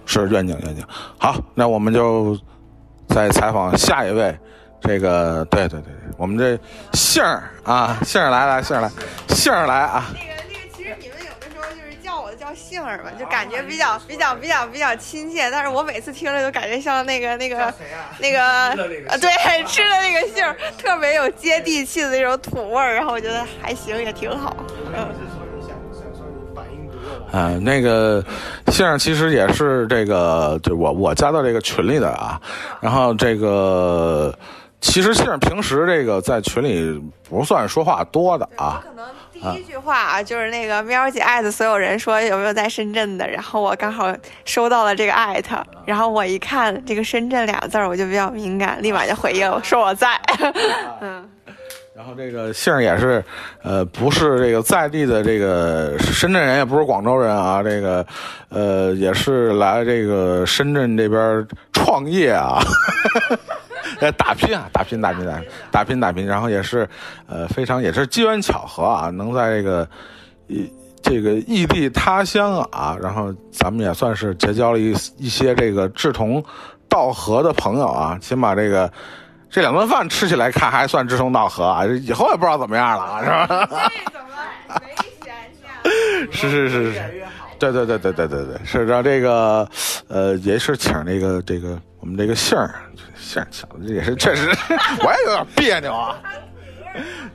[0.08, 0.84] 是愿景愿景。
[1.20, 2.36] 好，那我们就
[3.10, 4.36] 再采访下一位。
[4.82, 6.58] 这个对对对我们这
[6.94, 8.90] 杏儿啊，杏儿来来，杏儿来，
[9.30, 10.06] 杏儿来啊。
[10.14, 15.52] 那个那个，其实你们有的时候就是叫我叫杏儿吧，就感觉比较比较比较比较亲切。
[15.52, 17.74] 但是我每次听着都感觉像那个那个
[18.20, 22.96] 那个啊，对，吃的那个杏儿，特别有接地气的那种土味儿。
[22.96, 24.56] 然后我觉得还行，也挺好。
[24.96, 25.08] 嗯。
[27.32, 28.24] 嗯，那个
[28.68, 32.42] 杏儿其实也是这个，就我我加到这个群里的啊，
[32.82, 34.34] 然后这个。
[34.82, 38.82] 其实杏儿平时这个在群里不算说话多的啊。
[38.84, 44.14] 可能第一句话啊，就是那个喵姐艾特所有人说有没有在深圳的，然后我刚好
[44.46, 50.20] 收到了这个艾特，然后我一看这个深圳俩字儿，我就比较敏感，立马就回应 说我在。
[51.02, 51.30] 嗯。
[51.96, 53.22] 然后这个杏儿也是，
[53.62, 58.06] 呃，不是这个在地的这个深圳人，也不是广州人啊，这个，
[58.48, 62.62] 呃，也是来这个深圳这边创业啊。
[64.00, 66.88] 呃， 打拼啊，打拼，打拼，打打拼，打拼，然后也是，
[67.28, 69.88] 呃，非常也是机缘巧合啊，能在这个
[70.48, 76.44] 异这个异地他乡啊，然后咱们也算是结交了一一些这个志同
[76.88, 78.92] 道合的朋友啊，起码这个
[79.50, 83.48] 这两顿饭吃起来看还算志同道合啊，以后也不知道怎么样了啊，是吧？
[83.90, 84.28] 这 怎么？
[86.32, 87.02] 是是是是，
[87.58, 89.68] 对对对对对对对，是让这个
[90.08, 92.76] 呃，也是请这个这个我们这个杏儿。
[93.86, 94.50] 这也是确实，
[95.04, 96.22] 我也有点别扭啊。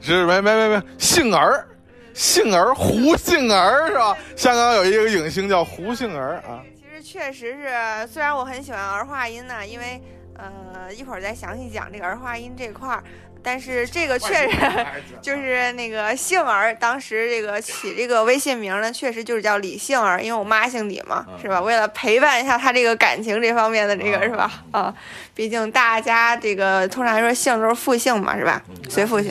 [0.01, 1.67] 是没没没没，杏儿，
[2.13, 4.17] 杏儿，胡杏儿是吧？
[4.37, 6.63] 香港有一个影星叫胡杏儿啊。
[6.75, 10.03] 其实确实是，虽然我很喜欢儿化音呢，因为
[10.37, 13.03] 呃一会儿再详细讲这个儿化音这块儿。
[13.45, 14.57] 但是这个确实
[15.21, 21.61] 就是 那个杏儿，当时这个起这个微信名呢，确实就是叫李杏儿，因为我妈姓李嘛，是吧？
[21.61, 24.51] 为了陪伴一下她这个感情这方面的这个是吧？
[24.73, 24.95] 啊，
[25.35, 28.61] 毕竟大家这个通常来说姓都是复姓嘛，是吧？
[28.89, 29.31] 随父姓。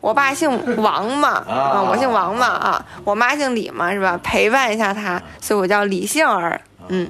[0.00, 0.50] 我爸姓
[0.82, 4.18] 王嘛，啊，我姓王嘛，啊，我妈姓李嘛，是吧？
[4.20, 7.08] 陪伴一下她，所以我叫李杏儿，嗯，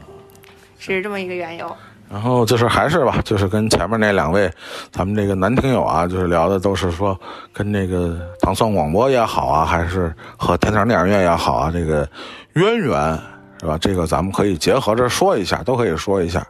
[0.78, 1.74] 是这么一个缘由。
[2.12, 4.50] 然后就是还是吧，就是跟前面那两位
[4.90, 7.18] 咱们这个男听友啊，就是聊的都是说
[7.52, 12.06] 跟那个糖蒜广播也好啊，还是和天堂电影院也好啊，这个
[12.52, 13.18] 渊源。
[13.60, 13.78] 是吧？
[13.80, 16.44] 这个咱们可以结合着说一下，都可以说一下，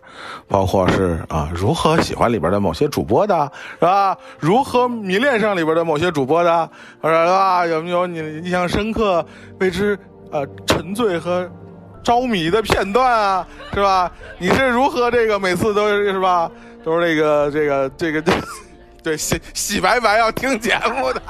[0.48, 4.16] 包括是啊，如何喜欢里边的某些主播的，是吧？
[4.38, 6.70] 如何迷恋上里边的某些主播的，
[7.02, 7.66] 是啊？
[7.66, 9.22] 有没有你印象深刻、
[9.60, 9.98] 为之
[10.30, 11.46] 呃沉醉和
[12.02, 13.46] 着迷的片段啊？
[13.72, 14.10] 是吧？
[14.38, 16.50] 你是如何这个每次都是是吧？
[16.84, 18.22] 都是这个这个这个
[19.02, 21.22] 对洗洗白白要听节目的。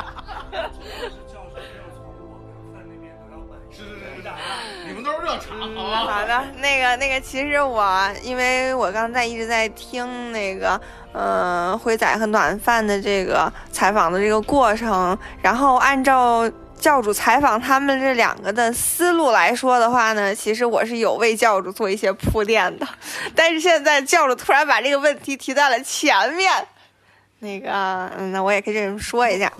[6.05, 7.85] 好的，那个那个，其实我
[8.23, 10.81] 因为我刚才一直在听那个，
[11.13, 16.51] 嗯，辉仔和暖饭的这个采访的这个过程，然后按照
[16.83, 22.87] 教主采访他们这两个的思路来说的话呢，其实我是有为教主做一些铺垫的，
[23.37, 26.53] 但是现在教主突然把这个问题提在了前面。
[27.38, 29.53] 那个，嗯，那我也可以这么说一下，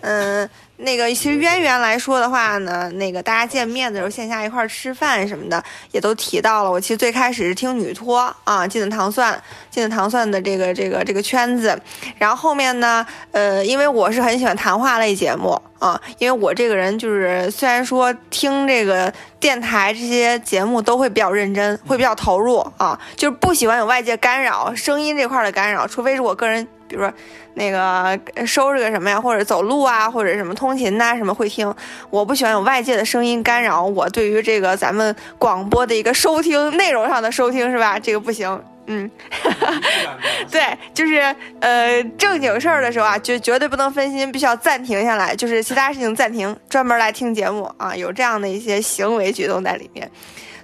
[0.00, 0.48] 嗯，
[0.82, 5.62] 那个其实渊源来说的话呢，那个大家见面的时候线下一块吃饭什么的，
[5.92, 6.70] 也都提到了。
[6.70, 9.40] 我其实最开始是听女托啊，进的糖蒜，
[9.70, 11.78] 进的糖蒜的这个这个这个圈子，
[12.18, 26.66] 然后后面呢，呃，因为我是很喜欢谈话类节目啊，因为我这个人就是虽然说听这个电台这些节目都会比较认真，会比较投入啊，就是不喜欢有外界干扰，声音这块的干扰，除非是我个人。
[26.88, 27.12] 比如说，
[27.54, 31.72] 那个收拾个什么呀，或者走路啊，或者什么通勤呐，什么会听。
[32.10, 37.98] 我不喜欢有外界的声音干扰我对于这个咱们广播的一个收听内容上的收听，是吧？
[38.00, 38.62] 这个不行。
[38.86, 39.08] 嗯，
[40.50, 47.94] 对，就是呃正经事儿的时候啊，就绝对不能分心，必须要暂停下来，就是其他事情暂停，专门来听节目啊。
[47.94, 50.10] 有这样的一些行为举动在里面，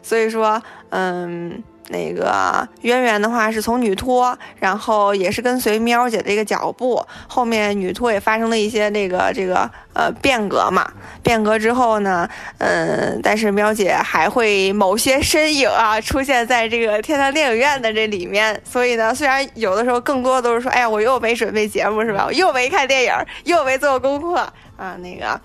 [0.03, 1.63] 所以说，嗯。
[1.89, 10.91] 那个渊源的话是从女托，然后也是跟随喵姐的一个脚步，后面女托也发生了一些那个这个呃变革嘛，
[11.23, 22.25] 变革之后呢，嗯，但是喵姐还会某些身影啊出现在这个天堂电影院的这里面，所以呢，虽然有的时候更多都是说，哎呀，我又没准备节目是吧？
[22.27, 23.13] 我 又没看电影，
[23.45, 24.37] 又没做功课
[24.77, 25.41] 啊，那个。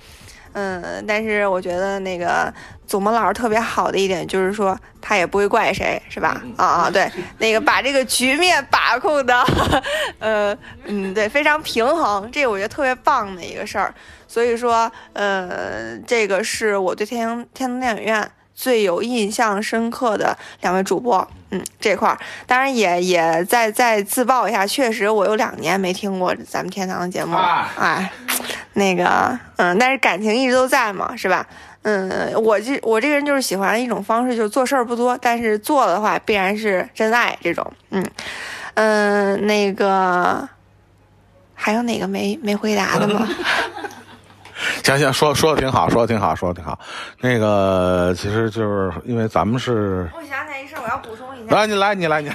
[0.54, 2.54] 嗯，但是我觉得那个
[2.92, 6.42] 祖萌老师特别好的一点就是说，他也不会怪谁，是吧？
[6.58, 9.34] 啊啊，对，那个把这个局面把控的，
[10.20, 13.96] 呃，嗯，对，非常平衡，这个我觉得特别棒的一个事儿。
[14.28, 18.30] 所以说，呃，这个是我对天天堂电影院。
[18.54, 27.36] 最有印象深刻的两位主播，嗯，这块儿当然也也再再自曝一下，确实我有两年没听过咱们天堂的节目，
[27.80, 28.12] 哎，
[28.74, 31.48] 那个，嗯，但是感情一直都在嘛，是吧？
[31.84, 38.06] 嗯，我这我这个人就是喜欢一种方式，就是做事儿不多，但是做的话必然是真爱这种，嗯
[38.76, 40.48] 嗯，那个
[41.56, 43.28] 还有哪个没没回答的吗？
[44.84, 46.78] 行行，说说的挺好，说的挺好，说的挺好。
[47.20, 50.08] 那个其实就是因为咱们是……
[50.16, 51.56] 我想起来一事，我要补充一下。
[51.56, 52.30] 来，你来，你来，你。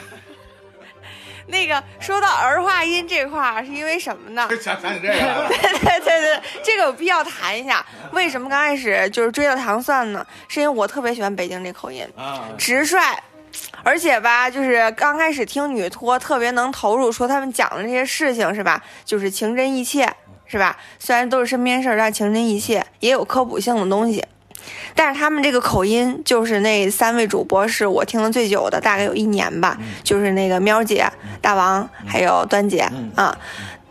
[1.48, 4.48] 那个说到儿化音这块儿，是因为什么呢？
[4.61, 5.14] 想想你这个。
[5.14, 7.85] 对对对对，这个有必要谈一下。
[8.12, 10.26] 为什么刚开始就是追到糖蒜呢？
[10.48, 12.06] 是因为我特别喜欢北京这口音，
[12.59, 12.98] 直率，
[13.82, 18.82] 而且吧，就是刚开始听女托，特别能投入，说他们讲的这些事情是吧？
[19.04, 20.12] 就是情真意切。
[20.48, 20.76] 是吧？
[21.00, 24.24] 虽然都是身边事儿，但情真意切，也有科普性的东西。
[24.94, 29.76] 但是他们这个口音，就是那三位主播是我听的最久的，大概有一年吧。
[30.02, 31.07] 就是那个喵姐、
[31.40, 33.37] 大王还有端姐啊，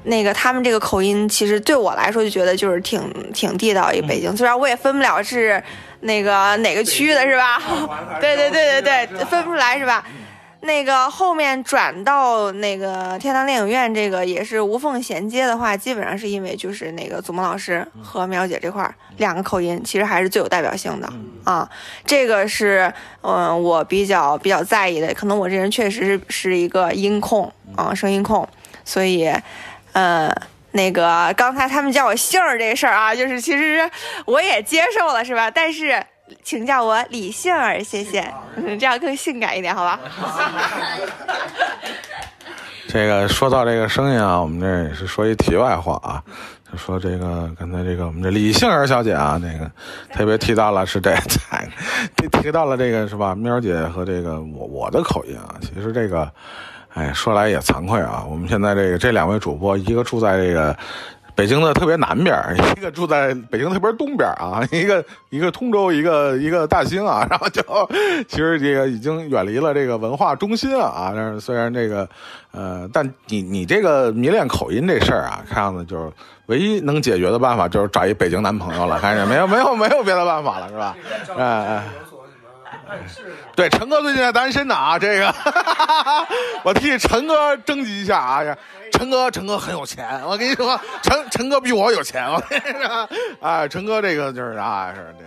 [0.04, 3.02] 那个他们这个口音，其实对我来说就觉得就是挺
[3.34, 4.36] 挺地道一北京。
[4.36, 5.62] 虽然我也分不了是
[6.02, 7.62] 那个哪个区的，是吧？
[8.22, 10.04] 对对对对对，分不出来是吧？
[10.65, 21.07] 那个后面转到那个天堂电影院，这个也是无缝衔接的话，基本上是因为就是那个祖萌老师和苗姐这块两个口音，其实还是最有代表性的
[21.43, 21.70] 啊。
[22.05, 22.91] 这个是
[23.22, 28.47] 嗯，我比较比较在意的，可能我这人确实是是一个音控啊，声音控，
[28.84, 29.32] 所以
[29.93, 30.36] 嗯，
[30.72, 33.89] 那个刚才他们叫我杏儿这事儿啊，就是其实
[34.26, 35.49] 我也接受了，是吧？
[35.51, 36.03] 但是。
[36.43, 38.34] 请叫我李杏儿，谢谢，
[38.80, 39.99] 这样更性感一点，好吧？
[42.88, 46.23] 这个说到这个声音啊，我们这也是说一题外话啊，
[46.71, 49.69] 就说这个刚才这个我们这李杏儿小姐啊，那个
[50.13, 51.39] 特别提到了是这这
[52.30, 53.36] 提提到了这个是吧？
[53.36, 56.32] 喵姐和这个我我的口音啊，其实这个，
[56.93, 60.76] 哎，说来也惭愧啊，我们现在这个这两位主播，一个住在这个。
[61.36, 62.34] 北京的特别南边，
[62.78, 67.62] 一个住在北京特别东边啊， 一个一个通州，一个一个大兴啊， 然后就
[68.28, 72.08] 其实这个已经远离了这个文化中心啊啊，但是虽然这个
[72.52, 76.10] 呃，但你你这个迷恋口音这事儿啊，看样子就是
[76.46, 79.46] 唯一能解决的办法就是找一北京男朋友了，看见没有？
[79.46, 80.96] 没有没有别的办法了，是吧？
[81.38, 81.84] 哎哎。
[83.56, 85.34] 对，陈哥最近在单身呢啊，这个
[86.64, 88.58] 我替陈哥征集一下啊，
[88.92, 93.10] 陈哥，陈哥很有钱，我跟你说，陈陈哥比我有钱，我跟你说，
[93.42, 95.26] 啊，陈哥这个就是啊，是这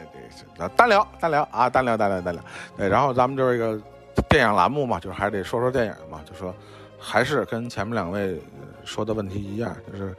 [0.56, 2.42] 这单聊单聊啊，单聊单聊单聊，
[2.76, 3.80] 对，然后咱们就是一个
[4.28, 6.54] 电影栏目嘛，就是还得说说电影嘛，就说
[6.98, 8.40] 还是跟前面两位
[8.84, 10.14] 说的问题一样，就是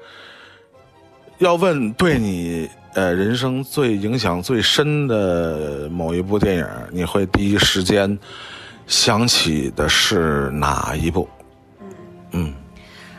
[1.37, 2.69] 要问对你。
[2.95, 8.17] 呃，人生最影响最深的某一部电影，你会第一时间
[8.87, 11.29] 想起的是哪一部？
[12.31, 12.53] 嗯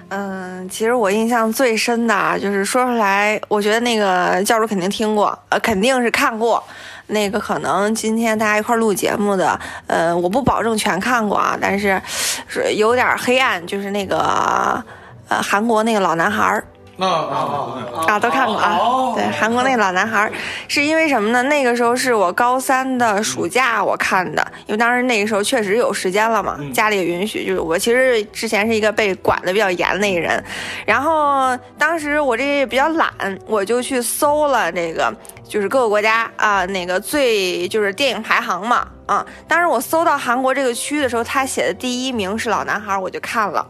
[0.08, 6.62] 嗯其实我印象最深的，就是说出来，我觉得那个教主肯定听过，呃，肯定是看过。
[7.06, 12.00] 那个可能今天大家一块录节目的，呃，我不保证全看过啊，但是
[12.48, 14.82] 是有点黑暗，就是那个
[15.28, 16.64] 呃，韩国那个老男孩儿。
[17.06, 18.78] 啊都看过啊，
[19.14, 20.30] 对，韩国那个老男孩，
[20.68, 21.42] 是因为什么呢？
[21.44, 27.46] 那个时候是我高三的暑假我看的，因为当时那个时候确实有时间了嘛，家里也允许。
[27.46, 30.42] 就是我其实之前是一个被管的比较严的一个人，
[30.84, 33.10] 然后当时我这也比较懒，
[33.46, 35.12] 我就去搜了这个，
[35.48, 43.66] 就是各个国家啊，那个最就是电影排行嘛，啊，当时我搜到韩国这个区的时候，他写的第一名是老男孩，我就看了。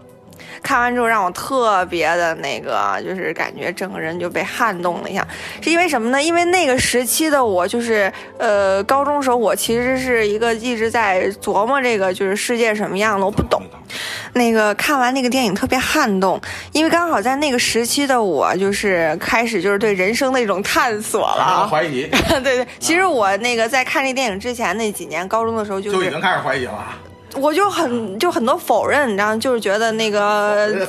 [0.62, 5.26] 看完之后让我特别的那个，就是感觉整个人就被撼动了一下，
[5.60, 6.22] 是因为什么呢？
[6.22, 13.62] 因为那个时期的我就是，呃，高中时候我其实是一个一直在琢磨这个就是世界什么样的，我不懂。
[14.32, 16.40] 那个看完那个电影特别撼动，
[16.72, 21.66] 因为刚好在那个时期的我就是开始就是对人生的一种探索了。
[21.68, 22.06] 怀疑。
[22.42, 26.86] 对对，其实我那个在看这电影之前那几年，高中的时候就就已经开始怀疑了。
[27.36, 30.86] 我就很就很多否认，你知道，就是觉得那个，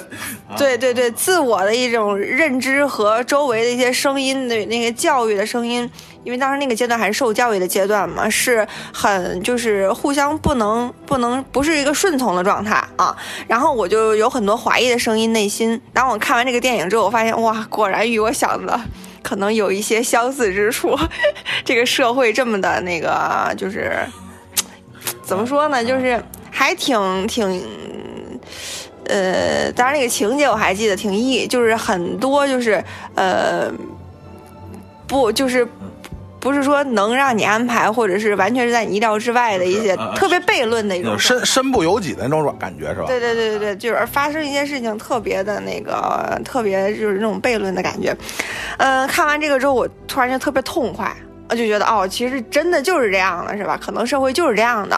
[0.58, 5.90] 对对对，自我的一种认知和周围的一些声音的那个教育的声音，
[6.24, 13.16] 因为当时那个阶段还是受教育的阶段嘛，是很就是互相不能不能不是一个顺从的状态啊。
[13.48, 15.80] 然后我就有很多怀疑的声音，内心。
[15.94, 18.80] 当我看完这个电影之后，我发现哇，果然与我想的
[19.22, 20.98] 可能有一些相似之处。
[21.64, 23.96] 这个社会这么的那个就是。
[25.32, 25.82] 怎么说呢？
[25.82, 26.22] 就是
[26.52, 27.64] 还挺挺，
[29.06, 32.84] 呃，当然那个情节我还记得挺意，就是很多就是
[33.16, 33.72] 呃，
[35.08, 35.66] 不就是
[36.42, 43.06] 不是说能让你安排，或者是完全是在你意料之外的一些特别悖论的一种身身不由己的那种感觉是吧？
[43.08, 48.14] 对对对对对，就是发生一件事情特别的那个特别就是那种悖论的感觉。
[48.80, 51.16] 嗯，看完这个之后，我突然就特别痛快。
[51.52, 53.78] 我就觉得哦，其实真的就是这样的，是吧？
[53.80, 54.98] 可能社会就是这样的，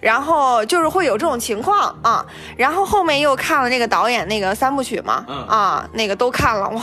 [0.00, 2.26] 然后就是会有这种情况啊。
[2.56, 6.82] 然后后面又看了那个导演那个三部曲嘛，啊，那个都看了，哇，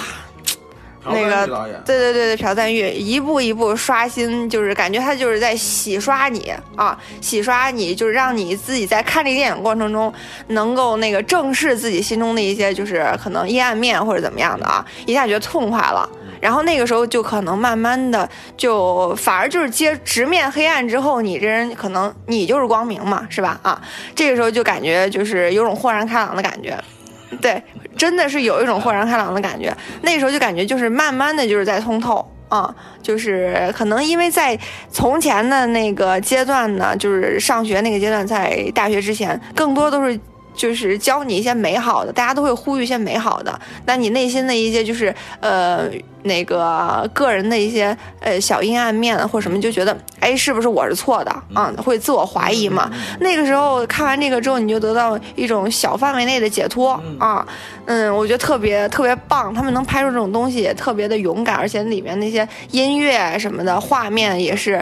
[1.04, 1.46] 那个
[1.86, 10.14] 对对对对，朴赞玉一步一步刷新，就是感觉他就是在洗刷你啊，洗刷你，就是让你自己在看这个电影过程中
[10.48, 16.08] 能够那个正视自己心中的一些就是可能阴暗面或者怎么样的啊，一下觉得痛快了。
[16.42, 18.28] 然后那个时候就可能慢慢的
[18.58, 23.60] 就反而就是接直面黑暗之后，你这人可能你就是光明嘛，是吧？
[23.62, 23.82] 啊，
[24.16, 26.78] 这个时候就感觉就是有种豁然开朗的感觉，
[27.40, 27.62] 对，
[27.96, 29.72] 真的是有一种豁然开朗的感觉。
[30.02, 32.74] 那时候就感觉就是慢慢的就是在通透啊，
[33.04, 34.58] 就是可能因为在
[34.90, 40.20] 从前的那个阶段呢，就是上学那个阶段，在大学之前，更多都是。
[40.62, 43.60] 就是教你一些美好的，大家都会呼吁一些美好的。
[43.88, 45.90] 那你内心的一些就是呃
[46.22, 51.74] 那个个人的一些呃小阴暗面或什么，就觉得哎是不是我是错的啊？
[51.84, 52.92] 会自我怀疑嘛？
[53.22, 57.44] 那个时候看完这个之后，你就得到一种小范围内的解脱啊。
[57.88, 64.74] 嗯，我觉得特别特别棒，他们能拍出这种东西也特别的勇敢，而且里面那些音乐什么的画面也是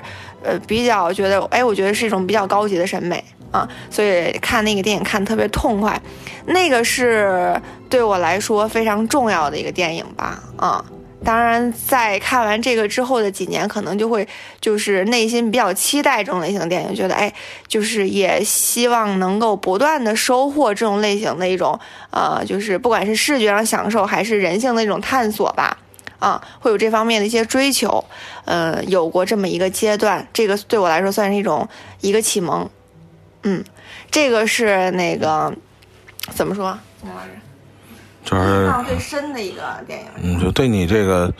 [0.43, 3.23] 呃比较觉得哎，我觉得是一种比较高级的审美。
[3.51, 6.01] 啊，所以看那个电影看特别痛快，
[6.45, 10.43] 那个是对我来说非常重要的一个电影吧。
[10.57, 10.83] 啊，
[11.23, 14.27] 当然，在看完这个之后的几年，可能就会
[14.61, 17.33] 就是内心比较期待这种类型的电影，觉得哎，
[17.67, 21.77] 就是也希望能够不断的收获这种类型的一种
[22.11, 25.77] 呃，就是不管是视觉上享受，还是人性的一种探索吧，
[26.19, 28.03] 啊，会有这方面的一些追求，
[28.45, 31.67] 呃，有过这么一个阶段，这个对我来说算是一种
[31.99, 32.69] 一个启蒙，
[33.43, 33.63] 嗯，
[34.11, 35.53] 这个是那个
[36.31, 36.77] 怎么说？
[36.99, 37.31] 怎么来着？
[38.25, 40.07] 就是印象最深的一个电影。
[40.21, 41.33] 嗯，就对你这个，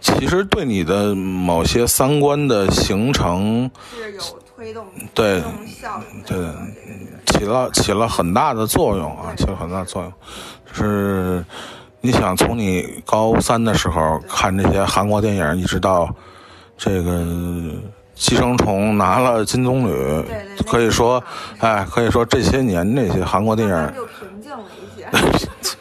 [0.00, 4.22] 其实对你的某些三观的形成，是有
[4.56, 6.22] 推动对推动效应。
[6.22, 6.38] 对
[7.26, 10.12] 起了起了很大的作用啊，起了很大的作用。
[10.66, 11.44] 就是
[12.00, 16.08] 你想从你高三的时候看这些韩国电影，一直到
[16.76, 17.20] 这个
[18.14, 20.24] 《寄生虫》拿了金棕榈，
[20.66, 21.22] 可以说，
[21.58, 25.08] 哎，可以说这些年那些韩国电影就平静了一些。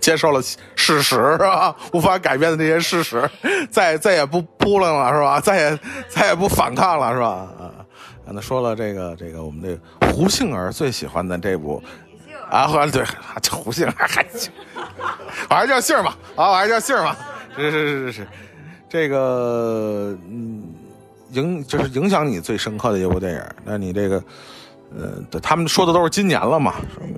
[0.00, 0.42] 接受了
[0.74, 1.74] 事实是吧？
[1.92, 3.28] 无法改变的那些事实，
[3.70, 5.40] 再再也不扑棱了是吧？
[5.40, 7.48] 再也再也不反抗了是吧？
[7.58, 7.70] 啊，
[8.26, 11.82] 那说了这个这个我们这胡杏儿最喜欢的这部
[12.50, 13.02] 啊，对，
[13.40, 14.52] 叫 胡杏儿还行，
[15.48, 17.16] 我还是叫杏儿吧，啊，我还是叫杏儿吧，
[17.56, 18.28] 是是是是是，
[18.94, 20.62] 这个嗯
[21.32, 24.22] 影就是影响你最深刻的一部电影，那你这个。
[24.96, 27.16] 呃，他们说的都是今年了嘛，说明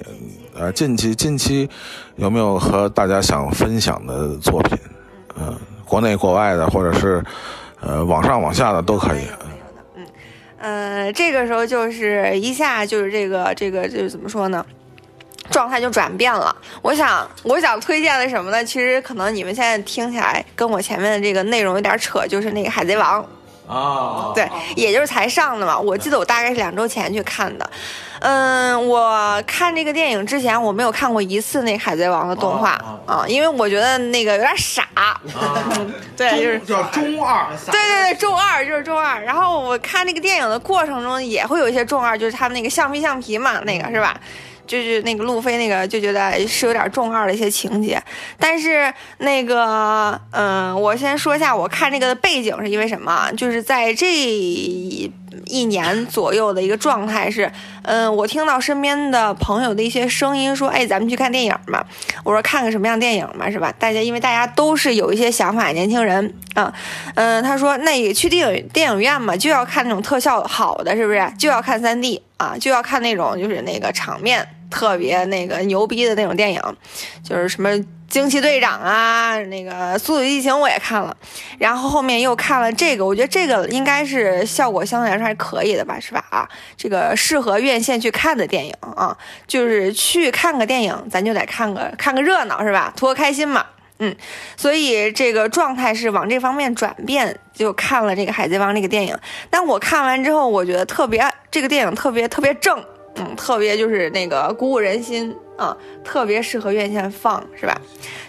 [0.55, 1.69] 呃，近期近期
[2.15, 4.79] 有没有和大家想分享的作品？
[5.39, 5.55] 嗯、
[5.85, 7.23] 国内国外的，或者是
[7.83, 9.21] 呃往上往下的都可以。
[9.95, 10.07] 嗯，
[10.59, 14.65] 呃，这个时候就是一下就是这个这个就是怎么说呢？
[15.51, 16.55] 状态就转变了。
[16.83, 18.65] 我想，我想推荐的什么呢？
[18.65, 23.23] 其实可能你们现在听起来跟我前面的这个内容有点扯，就是那个《海贼王》。
[23.69, 25.77] 啊，对，也就是才上的嘛。
[25.77, 27.69] 我记得我大概是两周前去看的。
[28.21, 34.87] 嗯，我看这个电影之前，我没有看过一次那《海贼王》的动画啊，因为我觉得那个有点傻。
[36.17, 39.21] 对，就是叫中二，对对对，中二就是中二。
[39.21, 44.17] 然后我看那个电影的过程中，也会有一些中二，就是他们那个橡皮橡皮嘛，那个是吧？
[44.67, 48.03] 就是那个路飞那个就觉得是有点中二的一些情节，
[48.39, 54.13] 但是那个嗯，我先说一下我看这个的背景是因为什么，就是在这
[55.47, 57.51] 一年左右的一个状态是，
[57.83, 61.85] 嗯，我听到身边的朋友的一些声音说，哎，咱们去看电影嘛。
[62.25, 63.73] 我说看个什么样电影嘛，是吧？
[63.79, 66.73] 大家因为大家都是有一些想法，年轻人啊，
[67.15, 71.33] 嗯，他说那也去电影电影院嘛，就要看那种特效好的，是不是？
[71.39, 74.47] 就要看三 D 啊，就要看那种就是那个场面
[74.77, 76.61] 特别那个牛逼的那种电影，
[77.25, 77.71] 就是什么。
[78.09, 81.15] 惊奇队长啊，那个速度与激情我也看了，
[81.59, 86.25] 然后后面又看了这个，我觉得这个应该是效果相对来说还可以的吧，是吧？
[86.31, 89.15] 啊，这个适合院线去看的电影啊，
[89.49, 92.93] 就是去看个电影，咱就得看个看个热闹，是吧？
[92.97, 93.67] 图个开心嘛，
[93.99, 94.15] 嗯，
[94.57, 99.19] 所以这个状态是往这方面转变，就看了这个《海贼王》这个电影。
[99.51, 102.83] 但我看完之后，我觉得特别这个电影特别特别正，
[103.17, 105.37] 嗯，特别就是那个鼓舞人心。
[105.57, 107.75] 啊，特别适合院线放，是吧？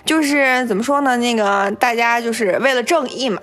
[0.05, 1.17] 就是怎么说呢？
[1.17, 3.41] 那个大家就是为了正义嘛，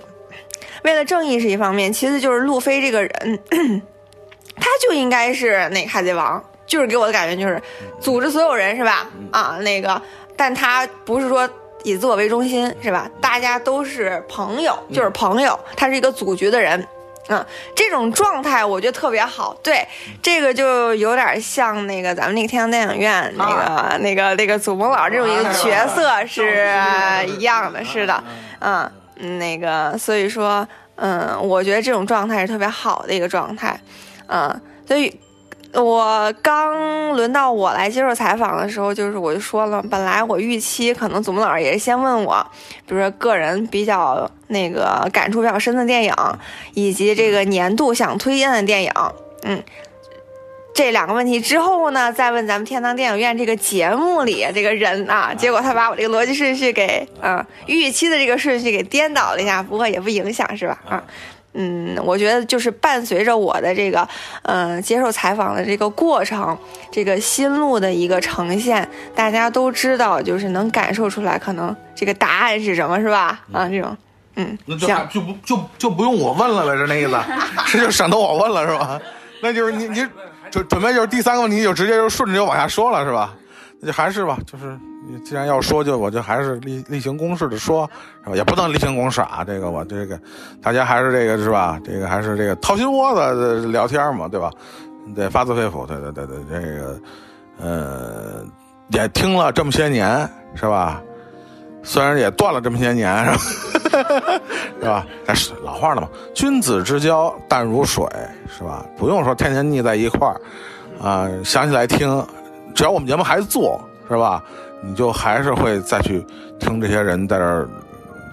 [0.83, 3.39] 为了正义是一方面，其次就是路飞这个人，
[4.57, 7.61] 他就应该是那个海贼王，就是给我的感觉就是
[7.99, 9.07] 组织所有人是吧？
[9.29, 10.01] 啊，那个，
[10.35, 11.47] 但他不是说
[11.83, 13.07] 以自我为中心是吧？
[13.21, 16.83] 大家都是朋友，就是朋友，他是一个组局的人。
[17.27, 17.45] 嗯，
[17.75, 19.55] 这种状态我觉得特别好。
[19.63, 19.87] 对，
[20.21, 26.75] 这个就有点像那个咱们那个天堂电影院那个、那个那个祖萌老师这种一个角色是
[27.37, 28.23] 一样的，是的。
[28.59, 28.89] 嗯，
[29.39, 33.79] 那个所以说，嗯，我觉得这种状态是特别好的一个状态。
[34.27, 35.19] 嗯，所以。
[35.75, 42.45] 我刚轮到我来接受采访的时候，就是我就说了，本来我预期可能祖母老师也是先问我，
[42.87, 46.13] 比如说个人比较那个感触比较深的电影，
[46.73, 48.91] 以及这个年度想推荐的电影，
[49.43, 49.61] 嗯，
[50.73, 60.81] 这两个问题之后呢，再问咱们天堂电影院这个节目里这个人啊，结果他把我这个逻辑顺序给啊预期的这个顺序给颠倒了一下，不过也不影响是吧？
[60.87, 61.03] 啊。
[61.55, 64.07] 嗯，我觉得就是伴随着我的这个，
[64.43, 66.57] 嗯，接受采访的这个过程，
[66.91, 73.39] 这个心路的一个呈现，大家都知道，就是能感受出来，可能这个答案是什么，是吧？
[73.51, 73.97] 啊，这种，
[74.35, 77.17] 嗯，那就就不就就不用我问了呗，是那意思？
[77.65, 78.99] 是就省得我问了是吧？
[79.41, 80.05] 那就是你你
[80.51, 83.33] 准准备就是第三个问题就直接就顺着就往下说了是吧？
[83.79, 84.77] 那就还是吧，就是
[85.23, 87.89] 既然要说，就我就还是例例行公事的说，
[88.23, 88.35] 是吧？
[88.35, 90.19] 也不能例行公事啊，这个我这个
[90.61, 91.79] 大家还是这个是吧？
[91.83, 94.51] 这个还是这个掏心窝子聊天嘛，对吧？
[95.15, 96.99] 对，发自肺腑，对对对对，这个
[97.59, 98.43] 呃
[98.89, 101.01] 也听了这么些年是吧？
[101.83, 103.23] 虽然也断了这么些年，
[104.81, 105.05] 是吧？
[105.23, 108.03] 但是老话了嘛，君子之交淡如水，
[108.47, 108.83] 是吧？
[108.97, 110.41] 不用说天天腻在一块儿，
[110.99, 112.25] 啊，想起来听，
[112.73, 113.79] 只要我们节目还做，
[114.09, 114.43] 是吧？
[114.85, 116.25] 你就还是会再去
[116.59, 117.67] 听这些人在这儿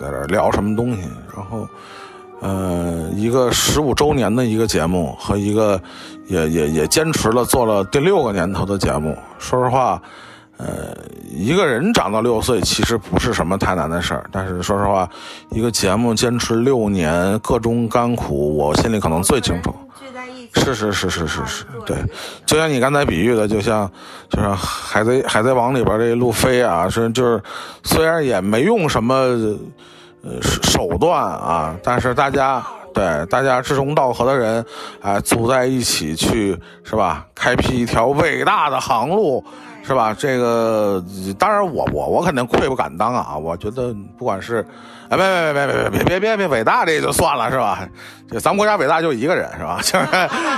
[0.01, 1.03] 在这儿聊什么东西，
[1.35, 1.67] 然后。
[2.45, 5.81] 呃，一个十五周年的一个节目和一个
[6.27, 9.17] 也也也坚持了做了第六个年头的节目。
[9.39, 10.03] 说实话，
[10.57, 10.89] 呃，
[11.31, 14.29] 一个人长到六岁其实不是什么太难的事儿。
[14.33, 15.09] 但是说实话，
[15.51, 19.73] 一个节目坚持六年，各中甘苦，我心里可能最清楚。
[20.55, 21.97] 是是是是是是，对。
[22.47, 23.91] 就像你刚才比喻的，就像
[24.29, 27.43] 就像海贼海贼王里边这路飞啊，是就是
[27.83, 29.15] 虽然也没用什么。
[30.25, 34.65] 呃，手段啊，但是大家对大家志同道合的人，
[35.01, 37.27] 哎，组在一起去是吧？
[37.35, 39.45] 开辟一条伟大的航路，
[39.83, 40.15] 是吧？
[40.17, 41.05] 这个
[41.37, 43.37] 当然，我我我肯定愧不敢当啊！
[43.37, 44.65] 我觉得不管是，
[45.13, 47.87] 哎，别别别别别别别别别伟大这就算了是吧？
[48.31, 49.79] 这咱们国家伟大就一个人是吧？
[49.85, 50.07] 就是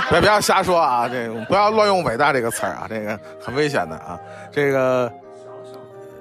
[0.09, 1.09] 别不要瞎说啊！
[1.09, 4.17] 这个不要乱用伟大这个词儿啊，这个很危险的啊！
[4.51, 5.11] 这个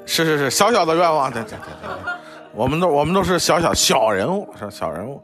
[0.04, 2.12] 是是是小小的愿望，对对对对。
[2.52, 5.22] 我们都我们都是小小小人物，是小人物，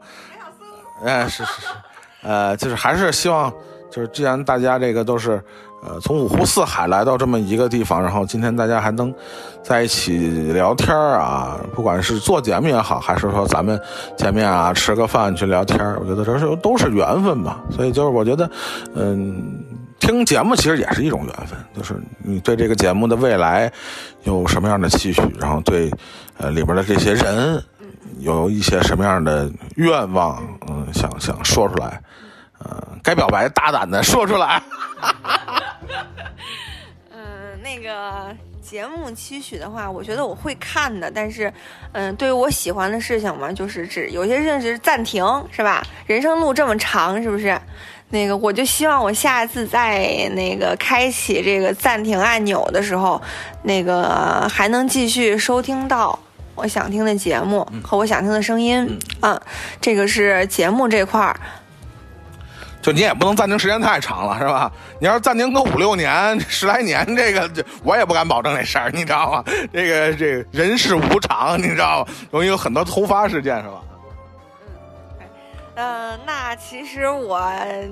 [1.05, 1.67] 哎，是是是，
[2.23, 3.51] 呃，就是还是希望，
[3.89, 5.41] 就是既然大家这个都是，
[5.83, 9.13] 呃，从五湖四海来到这么一个地方，然后今天大家还能
[9.63, 13.79] 在一起聊天啊，不管是做节目也好，还是说咱们
[14.15, 17.61] 见面啊，吃个饭去聊天，我觉得这是都是缘分吧。
[17.71, 18.49] 所以就是我觉得，
[18.95, 19.65] 嗯。
[20.01, 23.71] 听节目其实也是一种缘分，就是你对这个节目的未来
[24.23, 25.91] 有什么样的期许，然后对
[26.39, 27.63] 呃里边的这些人
[28.17, 32.01] 有一些什么样的愿望，嗯，想想说出来，
[32.63, 34.61] 呃，该表白大胆的说出来。
[37.11, 41.51] 嗯，那个节目期许的话，我觉得我会看的，但是
[41.91, 45.83] 嗯，对于我喜欢的事情嘛，就是只有些事情是暂停，是吧？
[46.05, 47.59] 人生路这么长，是不是？
[48.09, 53.21] 那个，我就希望我下次在那个开启这个暂停按钮的时候，
[53.63, 56.17] 那个还能继续收听到
[56.55, 58.99] 我想听的节目和我想听的声音。
[59.21, 59.39] 嗯，
[59.79, 61.39] 这个是节目这块儿。
[62.81, 64.71] 就你也不能暂停时间太长了，是吧？
[64.99, 67.49] 你要是暂停个五六年、十来年，这个
[67.83, 69.43] 我也不敢保证这事儿，你知道吗？
[69.71, 72.07] 这个这个人事无常，你知道吗？
[72.31, 73.75] 容易有很多突发事件，是吧？
[75.73, 77.41] 嗯，那其实我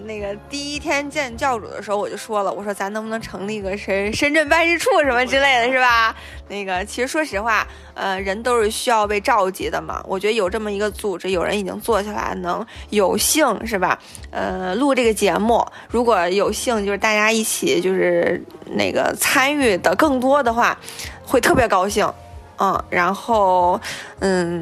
[0.04, 6.14] 那个第一天见教主的时候，我就说了，我说咱能不能成立一个深深圳办事处什么之类的，是吧？
[6.50, 10.04] 那个其实说实话，呃，人都是需要被召集的嘛。
[10.06, 13.98] 我觉得有这么一个组织，有人已经做下来，能有幸是吧？
[14.30, 20.78] 呃，录这个节目，如果有幸就是大家一起就是那个参与的更多的话，
[21.26, 22.12] 会特别高兴。
[22.60, 23.80] 嗯，然后，
[24.20, 24.62] 嗯，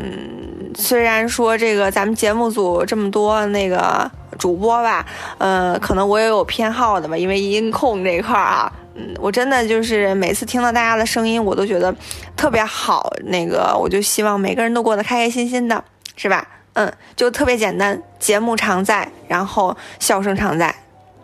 [0.75, 5.05] 虽然说这个咱们节目组这么多那个主播吧，
[5.39, 11.93] 呃，可能我也有偏好的吧，因为音控这一块儿啊，嗯，我真的就是每次听到大家的声音，我都觉得
[12.35, 13.11] 特别好。
[13.25, 15.83] 那个，我就希望每个人都过得开开心心的，
[16.15, 16.47] 是吧？
[16.73, 20.75] 嗯，就特别简单，节目常在，然后笑声常在，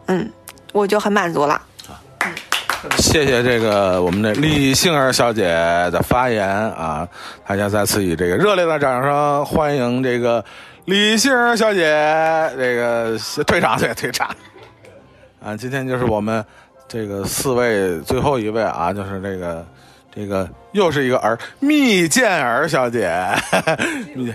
[0.07, 0.27] 嗯，
[0.71, 1.61] 我就很满足了。
[2.97, 5.43] 谢谢这个我们的李杏儿小姐
[5.91, 7.07] 的发言啊！
[7.47, 10.43] 大家再次以这个热烈的掌声欢迎这个
[10.85, 11.81] 李杏儿小姐，
[12.57, 14.27] 这个退场，对退场。
[15.41, 16.43] 啊，今天就是我们
[16.87, 19.65] 这个四位最后一位啊，就是这个
[20.13, 23.09] 这个又是一个儿蜜饯儿小姐，
[24.13, 24.29] 蜜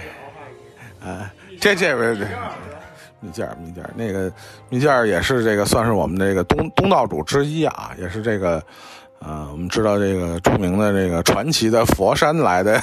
[1.04, 1.30] 啊，
[1.60, 2.16] 这这位。
[3.20, 4.32] 蜜饯儿，蜜饯儿，那个
[4.68, 8.62] 蜜饯儿也是这个，算是我们这个东东道主之一啊，也是这个，
[9.18, 12.80] 呃，我们知道这个著名的这个传奇的佛山来的，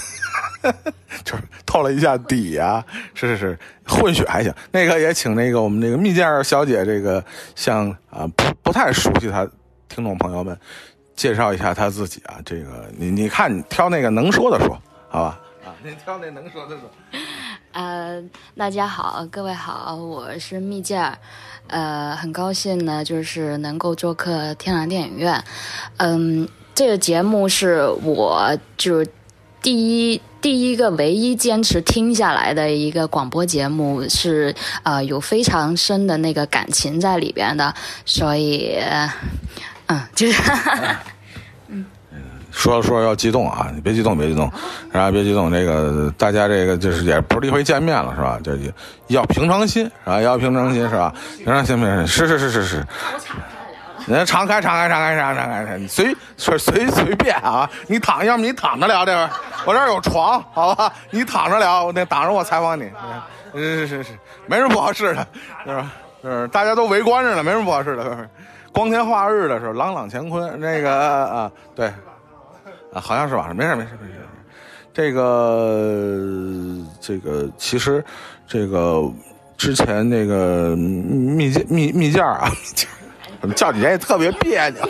[1.23, 2.83] 就是透了一下底啊，
[3.13, 4.53] 是是是，混血还行。
[4.71, 7.23] 那个也请那个我们那个蜜饯儿小姐，这个
[7.55, 9.47] 像啊不不太熟悉她
[9.87, 10.57] 听众朋友们
[11.15, 14.77] 介绍一下她自己啊，这个你你看你挑那个能说的说，
[15.07, 15.39] 好吧？
[15.63, 16.91] 啊，你挑那能说的说。
[17.75, 18.23] 呃，
[18.55, 21.17] 大家好，各位好，我是蜜饯儿，
[21.67, 25.43] 呃，很高兴呢，就是能够做客天蓝电影院。
[25.97, 29.05] 嗯，这个节目是我就是
[29.61, 38.79] 第一第一个唯一坚持听下来的一个广播节目，是呃有非常深的那个感情在里边的，所以
[39.87, 40.41] 嗯，就是。
[42.55, 43.69] 说着说着要激动啊！
[43.75, 44.49] 你别激动，别激动，
[44.91, 45.51] 然后别激动。
[45.51, 48.39] 这个大家这个就是也不是第一回见面了，是吧？
[48.43, 48.57] 这
[49.07, 50.21] 要平常心，是吧？
[50.21, 51.13] 要平常心，是吧？
[51.37, 52.07] 平常心，平常心。
[52.07, 52.85] 是是是是是。
[54.07, 57.69] 你敞开，敞开，敞开，敞开，敞开，你随随随随便啊！
[57.87, 59.29] 你躺，要么你躺着聊这边，
[59.65, 60.91] 我这儿有床，好吧？
[61.09, 62.83] 你躺着聊，我那挡着我采访你，
[63.53, 64.09] 是是是是，
[64.45, 65.27] 没什么不合适的，
[65.65, 65.91] 是吧？
[66.21, 68.29] 是大家都围观着呢，没什么不合适的。
[68.71, 71.91] 光天化日的时候，朗朗乾坤，那个啊，对，
[72.95, 73.51] 啊，好像是吧？
[73.53, 74.13] 没事没事没事。
[74.93, 76.17] 这个
[77.01, 78.01] 这个其实
[78.47, 79.03] 这个
[79.57, 82.49] 之前那个蜜饯蜜蜜饯啊，
[83.41, 84.81] 怎么叫你来也特别别扭？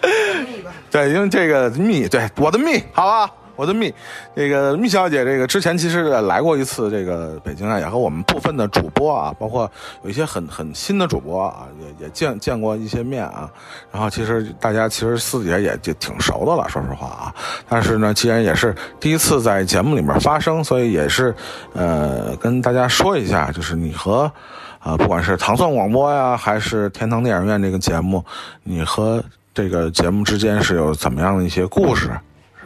[0.92, 3.32] 对，因为这个蜜，对我的蜜，好吧。
[3.56, 3.92] 我的蜜，
[4.34, 9.70] 这个蜜小姐，这个之前其实来过一次这个北京啊，也和我们部分的主播啊，包括
[10.04, 13.50] 有一些很很新的主播啊，也也见见过一些面啊。
[13.90, 17.34] 然后其实大家其实私底下也就挺熟的了，说实话啊。
[17.68, 21.34] 但是呢，既然也是第一次在节目里面发声，所以也是
[21.72, 24.30] 呃跟大家说一下，就是你和
[24.78, 28.22] 啊不管是糖蒜广播呀，还是天堂电影院这个节目，
[28.62, 32.10] 你和这个节目之间是有怎么样的一些故事？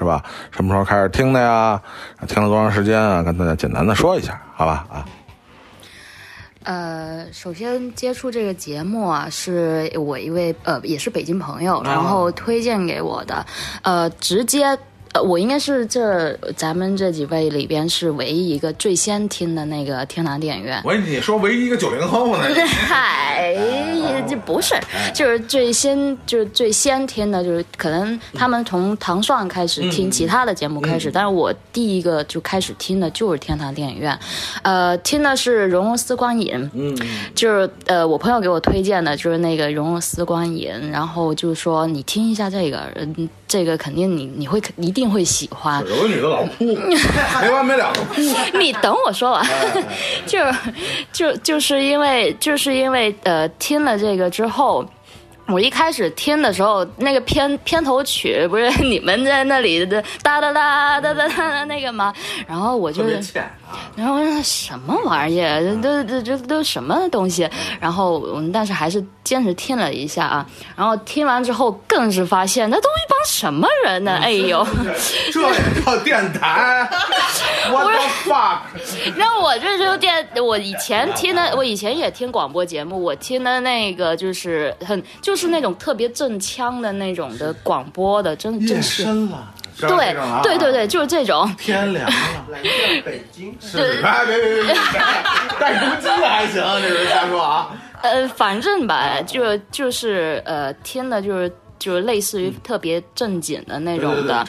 [0.01, 0.24] 是吧？
[0.51, 1.78] 什么时候开始听的呀？
[2.26, 3.22] 听了多长时间啊？
[3.22, 4.86] 跟大家简单的说一下，好吧？
[4.90, 5.05] 啊。
[6.62, 13.44] 呃，首先接触这个节目啊，是我一位呃，也是北京朋友，然后推荐给我的，
[13.82, 14.78] 呃，直接。
[15.12, 20.80] 呃，我应该是这咱们这几位里边是唯一一个最先听的那个天堂电影院。
[20.84, 22.44] 喂，你说唯一一个九零后呢？
[22.66, 23.54] 嗨，
[24.28, 24.74] 这不是，
[25.12, 34.16] 就是最先就是最先听的，就是可能他们从糖蒜开始听其他的节目开始，但是我第一个就开始听的就是天堂电影院，
[34.62, 36.96] 呃，听的是《荣荣丝光影》，嗯，
[37.34, 43.28] 就是呃我朋友给我推荐的，就是那个《荣荣丝光影》，然后就说你听一下这个，嗯。
[43.51, 45.84] 这个肯定你你会一定会喜欢。
[45.88, 46.64] 有个女的老哭，
[47.42, 48.20] 没完没了的哭。
[48.57, 49.44] 你等我说 完，
[50.24, 50.38] 就
[51.12, 54.88] 就就是因为就是因为呃听了这个之后。
[55.53, 62.14] 我一开始听的时候，那个片片头曲不是你们在那里的哒哒哒哒哒哒那个吗？
[62.46, 63.03] 然后我就，
[63.94, 65.60] 然后什么玩意儿？
[65.82, 67.46] 这这这都什么东西？
[67.78, 70.46] 然后但是还是坚持听了一下啊。
[70.74, 74.18] 然后听完之后，更是发现那都一帮什么人呢？
[74.22, 74.66] 哎呦，
[75.30, 76.88] 这也叫电台？
[77.70, 78.60] 我的 fuck！
[79.16, 85.50] 那我这就电，我以前听的，我以前也听广播节目，我听的那个就是很就是。
[85.50, 89.04] 那种特别正腔的那种的广播的，真真是。
[89.88, 91.50] 对对对对，就是这种。
[91.56, 92.12] 天凉了，
[92.50, 93.56] 来自北京。
[93.60, 94.74] 是，哎别别别别，
[95.58, 97.70] 带毒鸡还行，这是瞎说啊。
[98.02, 101.50] 呃，反正吧，就就是呃，天呢就是。
[101.80, 104.46] 就是类似于特别正经的那种的，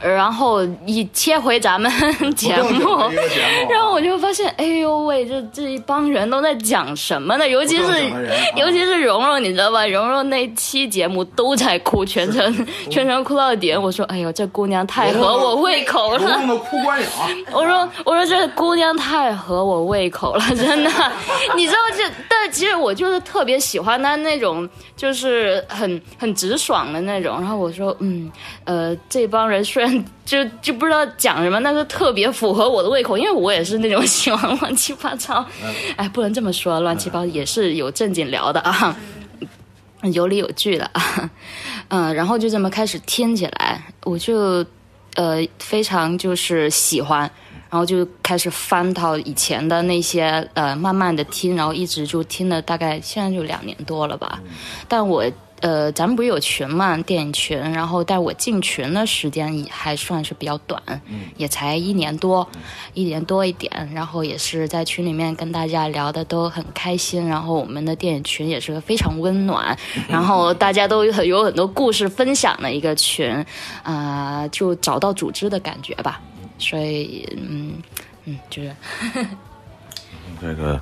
[0.00, 1.90] 然后一切回咱们
[2.36, 2.98] 节目，
[3.70, 7.48] 然后我就发现，哎呦喂，这这一帮人都在讲什么呢？
[7.48, 7.84] 尤其是
[8.54, 9.86] 尤其是蓉蓉，你知道吧？
[9.86, 13.74] 蓉蓉那期节目都在哭，全程 全程哭到底。
[13.74, 16.18] 我说，哎呦，这姑娘太合我胃口了。
[16.18, 17.08] 蓉蓉的哭观影。
[17.50, 20.90] 我说，我说这姑娘太合我胃口了，真的。
[21.56, 26.73] 你知道这，但其实我就是特别喜欢她那种，就是很很直爽。
[26.74, 28.28] 爽的那种，然后我说，嗯，
[28.64, 35.46] 呃，这帮人虽然就就不知道讲什么，但是特别符合我的胃口，因为我也是那种喜欢乱七八糟，
[35.94, 38.96] 哎，不能这么说，乱七八糟也是有正经聊的啊，
[40.12, 41.30] 有理有据的啊，
[41.86, 44.66] 嗯，然后就这么开始听起来，我就
[45.14, 47.30] 呃非常就是喜欢。
[47.70, 54.40] 然后就开始翻到以前的那些，呃，慢慢的听，然后一直就听了大概现在就两年多了吧。
[54.86, 55.24] 但我，
[55.64, 60.78] 呃，咱们不是有群嘛，电影群，然后但我进群的时间也还算是比较短，
[61.38, 62.46] 也才一年多，
[62.92, 63.72] 一年多一点。
[63.94, 69.74] 然后也是在群里面跟大家聊的都很开心，然后我们的电影群也是非常温暖，
[70.06, 73.42] 然后大家都有很多故事分享的一个群，
[73.82, 76.20] 啊，就找到组织的感觉吧。
[76.58, 77.72] 所以，嗯，
[78.26, 78.76] 嗯，就是
[80.42, 80.78] 这个，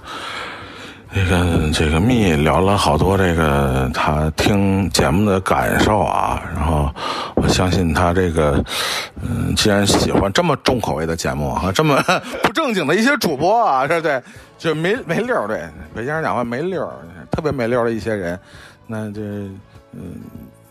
[1.14, 6.90] 那个，这个蜜聊了好多这个他听节目的感受啊，然后
[7.36, 8.64] 我相信他这个，
[9.22, 12.02] 嗯，既然喜欢这么重口味的节目啊，这么
[12.42, 14.22] 不正经的一些主播啊，对对，
[14.56, 16.94] 就没没溜儿，对，北京人讲话没溜儿，
[17.30, 18.38] 特别没溜儿的一些人，
[18.86, 19.20] 那这，
[19.92, 20.20] 嗯。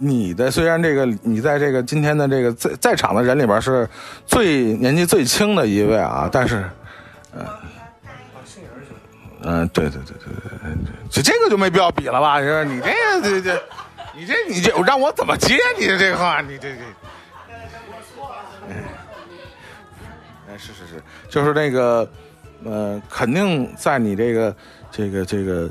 [0.04, 3.88] 你的虽然这个你在这个今天的这个在在场的人里边是
[4.26, 6.68] 最年纪最轻的一位啊，但是，
[7.38, 7.46] 嗯，
[9.44, 12.40] 嗯，对对对对对，这这个就没必要比了吧？
[12.40, 13.64] 你说你这个这这，
[14.16, 16.42] 你这你这让我怎么接你这话？
[16.42, 16.84] 你这这，
[20.48, 22.08] 哎，是是是，就是那个，
[22.64, 24.56] 呃，肯定在你这个
[24.92, 25.70] 这个这个。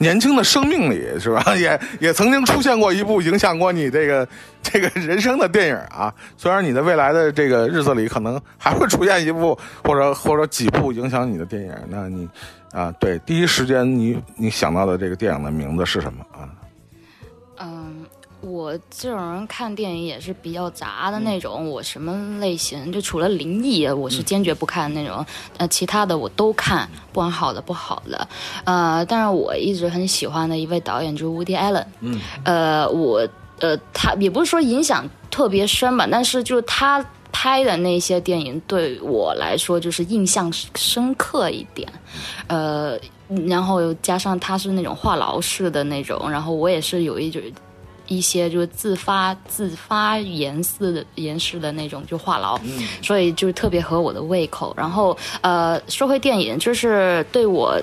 [0.00, 1.44] 年轻的生命里，是吧？
[1.54, 4.26] 也也曾经出现过一部影响过你这个
[4.62, 6.12] 这个人生的电影啊。
[6.38, 12.26] 虽然你的未来的这个日子里可能还会出现一部或者或者几部影响你的电影，那你
[12.72, 16.48] 啊，对，第一时间你你想到的这个电影的名字是什么啊？
[17.58, 18.06] 嗯，
[18.40, 25.24] 我这种人看电影也是比较杂的那种，我什么类型就除了灵异，我是坚决不看那种，
[25.58, 28.28] 呃，其他的我都看，不管好的不好的，
[28.64, 33.26] 呃，但是我一直很喜欢的一位导演就是 Woody Allen，嗯，呃，我
[33.60, 41.88] 呃他也不是说影响特别深吧，但是就是他拍的那些电影对我来说就是印象深刻一点，
[42.46, 42.98] 呃。
[43.46, 47.40] 然后加上他是那种话痨式的那种，然后我也是有一种
[48.10, 52.60] 一些就是自发自发言似的言式的那种就话痨，
[53.00, 54.74] 所以就特别合我的胃口。
[54.76, 57.80] 然后呃，说回电影，就是对我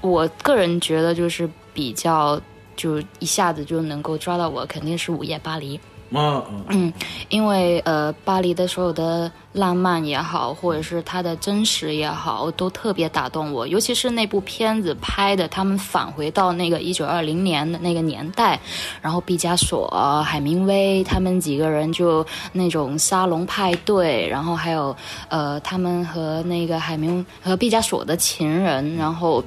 [0.00, 2.40] 我个人觉得就是比较
[2.74, 5.76] 就一下子就能够抓到我，肯定是《午夜巴黎》。
[6.14, 6.92] 嗯嗯，
[7.28, 13.66] 因为呃，巴黎的所有的浪漫也好，或者是它的真实也好，都特别打动我。
[13.66, 18.58] 尤其是那部片子拍的，他们返回到那个一九二零年的那个年代，
[19.02, 19.88] 然后毕加索、
[20.24, 24.94] 海明威他们几个人就那种沙龙派对，然后还有
[25.28, 29.42] 呃，他们和那个海明和毕加索的情人，然后。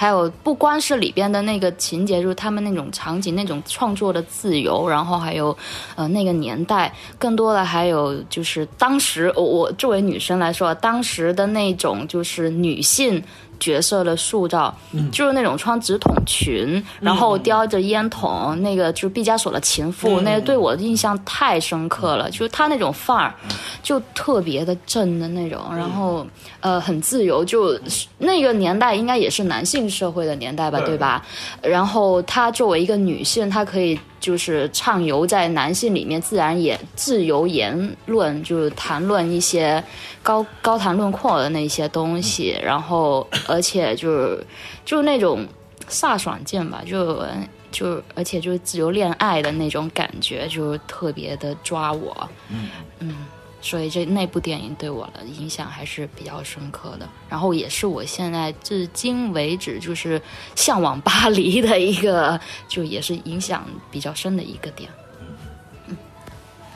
[0.00, 5.54] 还有不光是里边的那个情节，就是他们那种场景、那种创作的自由，然后还有，
[5.94, 13.22] 呃，那个年代，更多的还有就是当时我作为女生来说，当时的那种就是女性。
[13.60, 14.74] 角色的塑造，
[15.12, 22.28] 就是那种穿直筒裙，然后叼着烟筒，那个就是毕加索的情妇，那个对我的印象太深刻了。
[22.30, 23.34] 就是他那种范儿，
[23.82, 26.26] 就特别的正的那种，然后
[26.60, 27.78] 呃很自由，就
[28.18, 31.24] 那个年代应该也是男性社会的年代吧，对吧？
[31.62, 34.00] 然后她作为一个女性，她可以。
[34.20, 39.82] 就是畅游在男性里面，自然也自由言论，就是谈论一些
[40.22, 44.46] 高高谈论阔的那些东西，然后而且就是
[44.84, 45.46] 就是那种
[45.88, 47.24] 飒爽劲吧，就
[47.72, 52.68] 就而且就是自由恋爱的那种感觉，就特别的抓我，嗯。
[53.00, 53.14] 嗯。
[53.60, 60.20] 所以这那部电影对我的影响还是比较深刻的，然后也是我现在至今为止就是
[60.54, 64.88] 向往巴黎的一个，就也是影响比较深的一个点。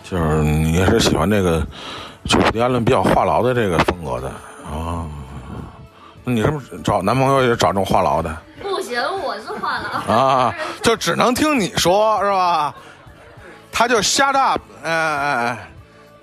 [0.03, 1.67] 就是你也是喜欢这个，
[2.27, 4.29] 就伍迪·艾伦比较话痨的这个风格的
[4.71, 5.09] 啊？
[6.23, 8.37] 那你是不是找男朋友也找这种话痨的？
[8.63, 12.75] 不行，我是话痨啊，就只能听你说是吧？
[13.73, 15.71] 他就 shut up，哎哎哎。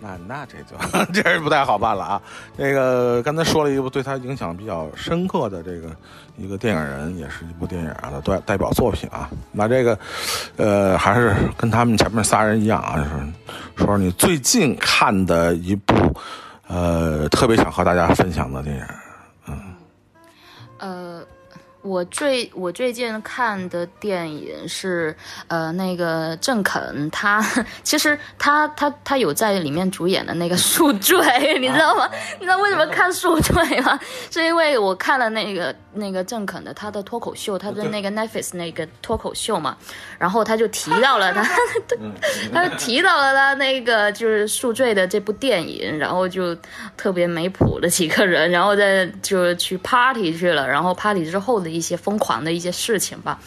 [0.04, 0.76] 那那这就
[1.14, 2.22] 这是不太好办了啊！
[2.58, 5.96] 这个刚才说了一部对他影响比较深刻的这个
[6.38, 9.30] 一个电影人，也是一部电影的代代表作品啊。
[9.52, 9.98] 那这个，
[10.58, 13.10] 呃，还是跟他们前面仨人一样啊，就是
[13.76, 15.94] 说说你最近看的一部，
[16.68, 18.84] 呃，特别想和大家分享的电影，
[19.48, 19.76] 嗯，
[20.80, 21.24] 呃。
[21.84, 25.16] 我最我最近看的电影是，
[25.48, 27.44] 呃，那个郑肯，他
[27.82, 31.18] 其实他他他有在里面主演的那个《宿醉》，
[31.60, 32.08] 你知道吗？
[32.40, 34.00] 你知道为什么看《宿醉》吗？
[34.30, 39.76] 是因为我看了那个那个郑肯的他的脱口秀，他的那个 Netflix 那个脱口秀嘛，
[40.20, 41.44] 然后他就提到了他，
[42.54, 46.56] 他就提到了他那个就是《宿醉》的这部电影，然后就
[46.96, 51.71] 特别没谱的几个人，然后再就去 party 去了，然后 party 之后的。
[51.72, 53.40] 一些疯狂的一些事情吧，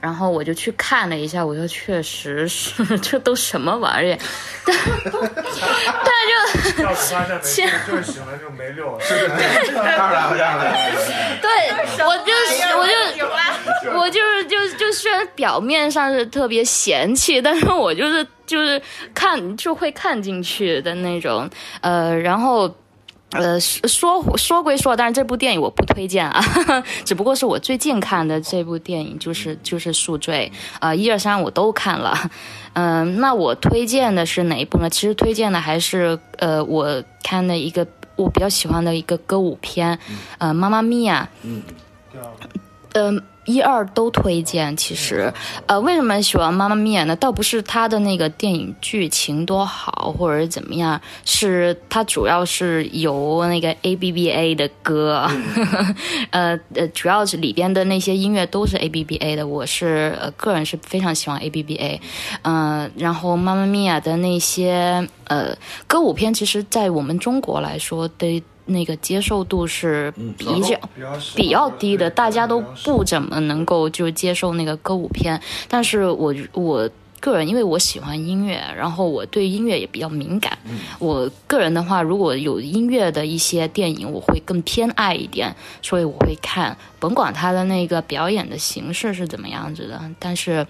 [0.00, 4.18] 然后我就去看了一下，我说确实是这都什么玩意儿，
[4.64, 4.72] 对，
[6.72, 9.26] 就，就是喜欢这种没溜，是是
[9.66, 10.58] 是， 当然当然，
[11.40, 11.50] 对，
[12.04, 12.32] 我就
[12.78, 12.92] 我就
[13.98, 18.80] 我就是就就虽然表面上是特别嫌弃，但是我就是就是
[19.14, 21.48] 看就会看进去的那种，
[21.80, 22.74] 呃，然后。
[23.32, 26.40] 呃，说说归说，但是这部电影我不推荐啊，
[27.04, 32.30] 只不过是我最近看的这部电影，就是就是《宿醉》啊，一二三我都看了，
[32.74, 34.88] 嗯，那我推荐的是哪一部呢？
[34.88, 39.98] 其实推荐的还是呃，我看的一个我比较喜欢的一个歌舞片，
[40.38, 41.62] 呃，《妈妈咪呀》，嗯，
[42.94, 43.22] 嗯。
[43.46, 45.32] 一二都推荐，其实，
[45.66, 47.16] 呃，为什么喜欢《妈妈咪呀》呢？
[47.16, 55.26] 倒不是它的那个电影剧情多好，或者是怎么样，是它主要是由那个 A B B A 的歌，
[56.30, 59.46] 呃呃，主要是里边的那些音乐都是 A B B A 的。
[59.46, 62.00] 我是呃个人是非常喜欢 A B B A，
[62.42, 68.42] 嗯，然后《妈妈咪呀》的那些呃歌舞片，其实在我们中国来说，对。
[68.66, 75.40] 那个接受度是比较比较少比较低的，大家都不怎么能够就接受那个歌舞片。
[75.68, 76.90] 但是我我
[77.20, 80.58] 个人，因为我喜欢音乐，然后我对音乐也比较敏感。
[80.98, 90.66] 我个人的话，如果有音乐的一些电影，我会更偏爱一点，所以我会看，甭管他的那个表演的形式是怎么样子的，但是。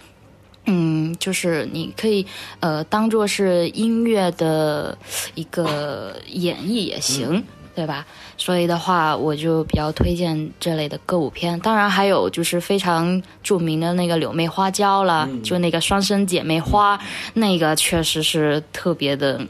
[0.69, 2.27] 嗯，就是你可以
[2.59, 4.99] 呃当做是音乐的
[5.37, 7.41] 一个演绎也行，
[7.77, 8.07] 对吧？
[8.39, 11.61] 所以的话，我就比较推荐这类的歌舞片。
[11.61, 16.99] 当然，还有就是非常著名的那个《柳妹花娇》了，就那个双生姐妹花，
[17.35, 19.47] 那个确实是特别的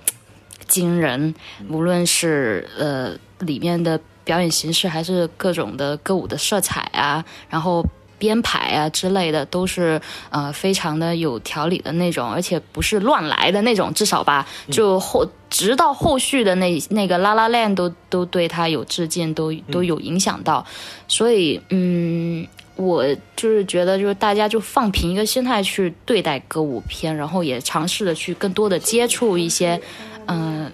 [0.66, 1.32] 惊人，
[1.68, 7.86] 无论是呃里面的表演形式，还是各种的歌舞的色彩啊，然后。
[8.18, 10.00] 编排啊之类的都是
[10.30, 20.64] 呃非常的有条理的那种，而且不是乱来的那种，至少吧，就后直到后续的那那个拉拉链都都对他有致敬，都都有影响到，
[21.08, 22.46] 所以嗯，
[22.76, 23.04] 我
[23.36, 29.80] 就是觉得就是大家就放平一个心态去对待歌舞片，然后也尝试着去更多的接触一些
[30.26, 30.70] 嗯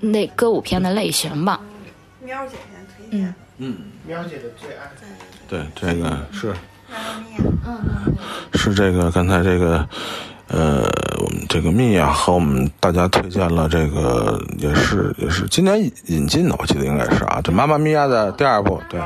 [0.00, 1.60] 那歌舞片的类型吧。
[2.22, 3.76] 喵姐先推荐，嗯，
[4.06, 4.90] 喵姐的最爱。
[5.48, 6.54] 对，这个是。
[8.54, 9.86] 是这个，刚才这个，
[10.48, 10.82] 呃，
[11.18, 19.00] 我们这个蜜啊，和我们大家推荐了这个，也是也是今年引进的，我记得应该是啊，这《妈妈咪呀》的第二部，对，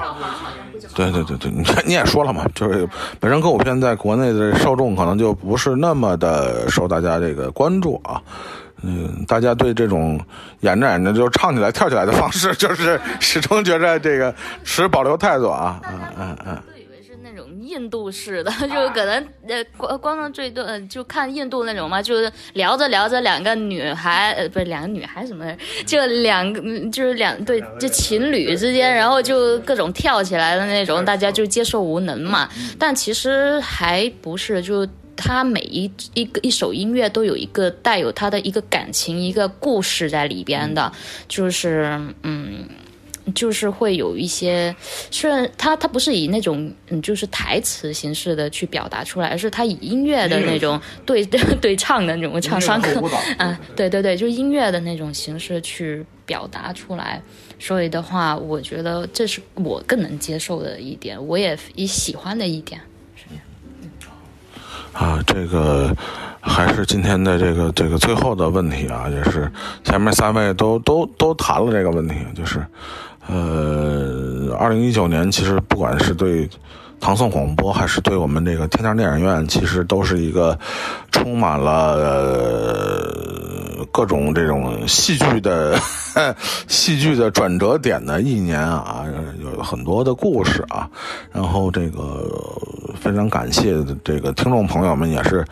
[0.95, 2.89] 对对对对，你你也说了嘛，就是
[3.21, 8.23] 本身歌舞片在国内的受众可能就不是那么的受大家这个关注啊，
[8.83, 10.21] 嗯，大家对这种
[10.61, 16.59] 演着演着就唱起来跳起来的方式，就是始终觉着这个持保留态度啊，嗯嗯嗯。
[17.73, 25.45] 印度式的，就可能呃，观观众最多就看印度那种嘛，就是聊着聊着，两个女孩呃，不是两个女孩什么，
[25.87, 26.61] 就两个
[26.91, 32.49] 就是两对就情侣之间，然后就各种跳起来的那种，大家就接受无能嘛。
[32.79, 40.93] 但其实还不是，就他每一一个一首音乐都有一个带有他的一个感情、一个故事在里边的，
[41.27, 42.69] 就是嗯。
[43.35, 44.75] 就是会有一些，
[45.11, 53.01] 虽然他他不是以那种嗯，就是台词形式的去表达出来，而是他以音乐的那种对对唱的那种唱商课，
[53.39, 57.23] 啊，对对对，就音乐的那种形式去表达出来。
[57.61, 62.81] 所以的话，我觉得这是我更能接受的一点，我也也喜欢的一点。
[64.93, 65.95] 啊，这个
[66.41, 69.51] 还是今天的这个这个最后的问题啊，也是
[69.85, 72.67] 前面三位都都都谈了这个问题，就是。
[73.29, 76.49] 呃，二零一九年其实不管是对
[77.01, 80.59] 唐宋广播，还是对我们这个天堂电影院，其实都是一个
[81.11, 81.97] 充满了、
[83.93, 85.79] 各种这种戏剧的
[86.67, 89.05] 戏剧的转折点的一年啊，
[89.41, 90.89] 有很多的故事啊，
[91.33, 92.29] 然后这个。
[93.01, 93.75] 非常感谢
[94.05, 95.45] 这个听众朋友们，也是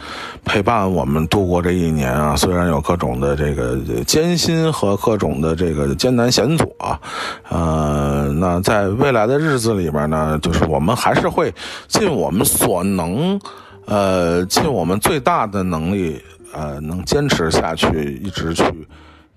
[0.45, 2.37] 陪伴我们度过这一年啊。
[2.37, 3.77] 虽然有各种的这个
[4.07, 7.01] 艰辛和各种的这个艰难险阻啊，
[7.49, 11.53] 呃，那在未来的日子里边呢，就是我们还是会
[11.89, 13.41] 尽我们所能，
[13.87, 16.23] 呃，尽我们最大的能力，
[16.53, 18.65] 呃，能坚持下去，一直去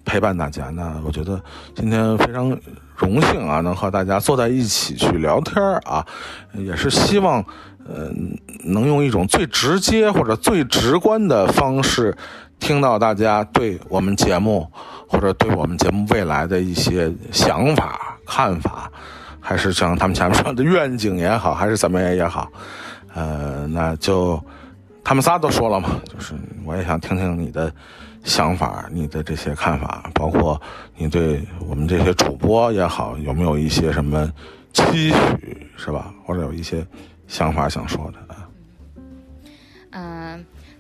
[0.06, 0.70] 陪伴大家。
[0.70, 1.42] 那我觉得
[1.76, 2.50] 今天非常
[2.96, 6.06] 荣幸啊，能和大家坐在一起去聊天啊，
[6.54, 7.44] 也是希望。
[7.86, 8.10] 呃，
[8.64, 12.16] 能用一种最直接或者最直观的方式，
[12.58, 14.66] 听到大家对我们节目
[15.06, 18.90] 或者对我们节目未来的一些想法、看法，
[19.42, 22.50] 还是像他们前面说的愿景也好，还是怎么样也好，
[23.14, 24.42] 呃，那就
[25.04, 26.34] 他们仨都说了嘛，就是
[26.66, 27.72] 我也想听听你的
[28.24, 30.62] 想法、你的这些看法，包括
[30.96, 34.32] 你对我们这些主播也好，有没有一些什么
[34.72, 36.14] 期许，是吧？
[36.26, 36.86] 或者有一些。
[37.26, 38.36] 想法想说的，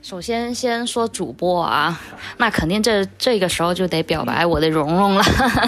[0.03, 1.97] 首先，先说主播啊，
[2.35, 5.23] 那肯定这这个时候就得表白我的蓉蓉了，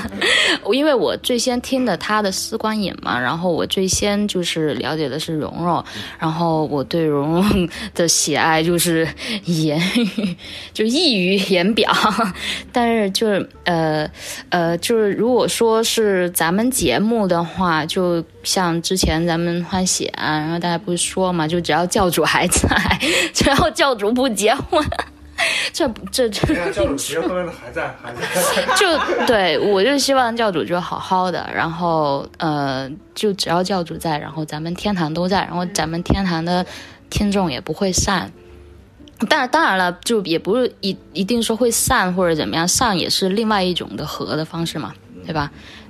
[0.73, 5.81] 因为我最先听的他的《丝光影》嘛，然后我最先就是了解的是蓉蓉，
[6.19, 9.07] 然后我对蓉蓉的喜爱就是
[9.45, 10.35] 言语
[10.73, 11.89] 就溢于言表，
[12.73, 14.05] 但是就是呃
[14.49, 22.67] 呃，就是如果说是咱们节目的话，就像之前咱们欢喜啊，然后大家不是说嘛，就只要教主还在，
[23.33, 24.24] 只要教主不。
[24.27, 24.83] 不结婚，
[25.71, 26.71] 这这这。
[26.71, 36.65] 教主结婚了还在还在， 就对我就希望教主就好好的，然后呃，就只要教主在，然后咱们天堂都在，然后咱们天堂的
[37.11, 38.31] 听众也不会散。
[39.29, 44.91] 但当然了，就也不是一一定说会散或者怎么样，散也是另外一种的和的方式嘛，
[45.23, 45.51] 对吧？
[45.53, 45.84] 嗯，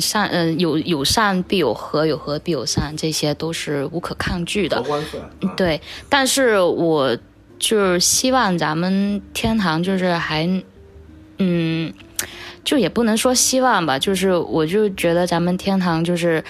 [0.00, 4.82] 善呃有有善必有和，有和必有善，这些都是无可抗拒的。
[5.56, 7.16] 对，但是我
[7.58, 10.48] 就是希望咱们天堂就是还，
[11.38, 11.92] 嗯，
[12.64, 16.44] 就也不能说希望吧，就是我就觉得咱们天堂就是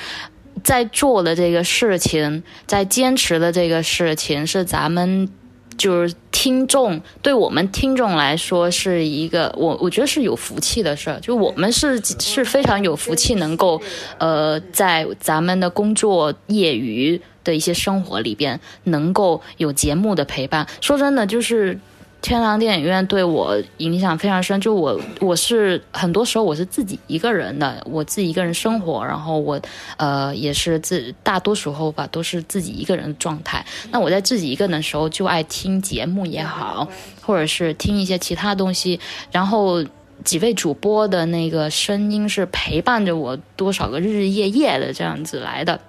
[0.62, 5.28] 在做的这个事情，在坚持的这个事情是咱们。
[5.76, 13.80] 就是听众对我们听众来说是一个我我觉得是有福气的事儿，就我们是是非常有福气，能够
[14.18, 20.66] 呃在咱们的工作业余的一些生活里边，能够有节目的陪伴。
[20.80, 21.78] 说真的，就是。
[22.22, 29.60] 天堂电影院对我影响非常深，就我我是很多时候我是自己一个人的，我自己一个人生活，然后我
[29.96, 33.64] 呃也是自大多时候吧都是自己一个人的状态。
[33.92, 36.88] 那我在自己一个人的时候就爱听节目也好，
[37.22, 38.98] 或者是听一些其他东西，
[39.30, 39.84] 然后
[40.24, 45.80] 几位主播的那个声音是陪伴着我多少个日日夜夜的这样子来的。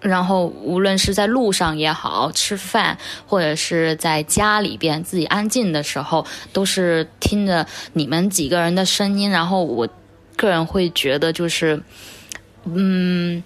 [0.00, 2.96] 然后，无论是在路上也好，吃饭，
[3.26, 9.28] 或者是在家里边自己安静的时候，都是听着你们几个人的声音。
[9.28, 9.88] 然后，我
[10.36, 11.82] 个人会觉得，就是，
[12.64, 13.42] 嗯，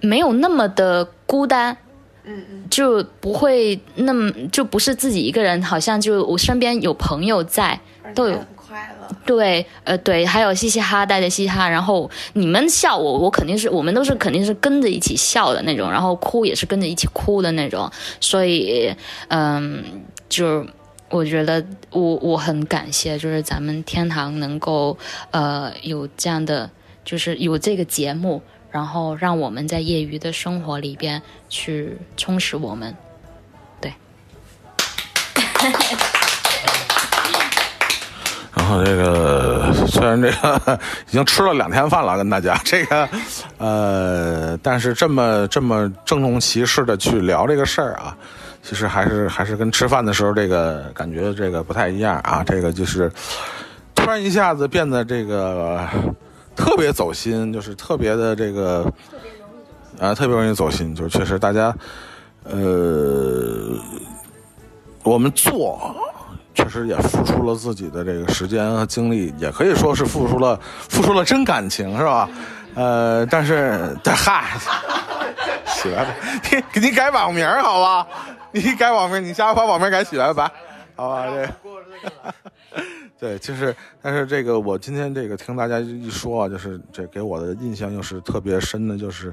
[0.00, 1.76] 没有那么的孤单，
[2.24, 7.78] 嗯嗯，就不会那么就不是自己一个人，好像就我身边有朋友在，
[8.14, 8.44] 都有。
[8.72, 9.16] 快乐。
[9.26, 18.94] 对，呃，对，还有嘻嘻哈带着嘻哈，然后你们笑我，我肯定是，我们都是肯定是跟着一起笑的那种，然后哭也是跟着一起哭的那种，所以，
[19.28, 19.84] 嗯，
[20.30, 20.66] 就是
[21.10, 24.96] 我觉得我我很感谢，就是咱们天堂能够
[25.30, 26.70] 呃有这样的，
[27.04, 31.20] 就是有这个节目，然后让我们在业余的生活里边
[31.50, 32.96] 去充实我们，
[33.82, 33.92] 对。
[38.84, 43.08] 这个 虽然这个 已经吃了两天饭了，跟大家这个，
[43.58, 48.16] 呃，但是这么这么郑重其事的去聊这个事儿啊，
[48.62, 52.44] 其实还是还是跟吃饭的时候这个感觉这个不太一样啊。
[52.44, 53.10] 这个就是
[53.94, 55.80] 突然一下子变得这个
[56.54, 58.86] 特别走心，就是特别的这个
[59.98, 61.74] 啊，特别容易走心，就是确实大家
[62.44, 63.76] 呃，
[65.02, 65.94] 我们做。
[66.62, 70.58] 确实也付出了自己的这个时间和精力，也可以说是付出了
[70.88, 72.28] 付出了真感情，是吧？
[72.74, 74.44] 呃，但是，嗨，
[75.66, 76.14] 洗白白，
[76.50, 78.06] 你给你改网名好吧？
[78.52, 80.50] 你改网名，你下回把网名改洗白白，
[80.94, 81.26] 好吧？
[81.26, 81.48] 这。
[83.22, 89.32] 对，就是，但是这个我今天这个听大家一说啊，就是这给我的印象又是特别深的，就是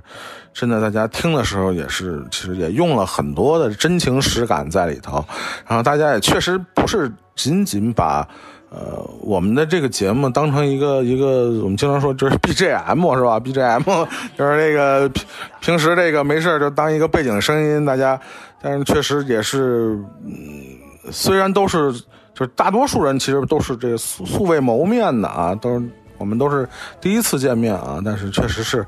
[0.53, 5.25] 真的大家听的时候也是，其实也用了很多的真情实感在里头，
[5.67, 8.23] 然后大家也确实不是仅仅把
[8.69, 15.25] 呃我们的这个节目当成一个一个我们经常说就是 BGM 是吧？BGM 就是这个平
[15.61, 18.21] 平时这个没事就当一个背景声音，大家，
[18.61, 21.91] 但是确实也是，嗯，虽然都是。
[22.39, 25.85] 就是大多数人其实都是这素素未谋面的啊，都是
[26.17, 26.65] 我们都是
[27.01, 28.85] 第一次见面啊，但是确实是，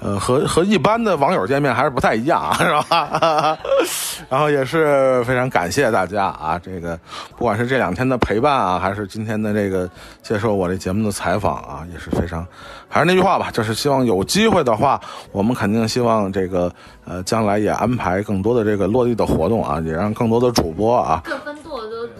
[0.00, 3.58] 呃，和和一般的网友见面还是不太一样， 是吧？
[4.28, 6.98] 然后也是非常感谢大家啊，这个
[7.38, 9.88] 不管是这两天的陪伴啊，还是今天的这个
[10.22, 12.46] 接受我这节目的采访啊，也是非常，
[12.86, 15.00] 还是那句话吧，就是希望有机会的话，
[15.32, 16.70] 我们肯定希望这个
[17.06, 21.22] 呃将来也安排更多的这个落地的活动啊，也让更多的主播啊。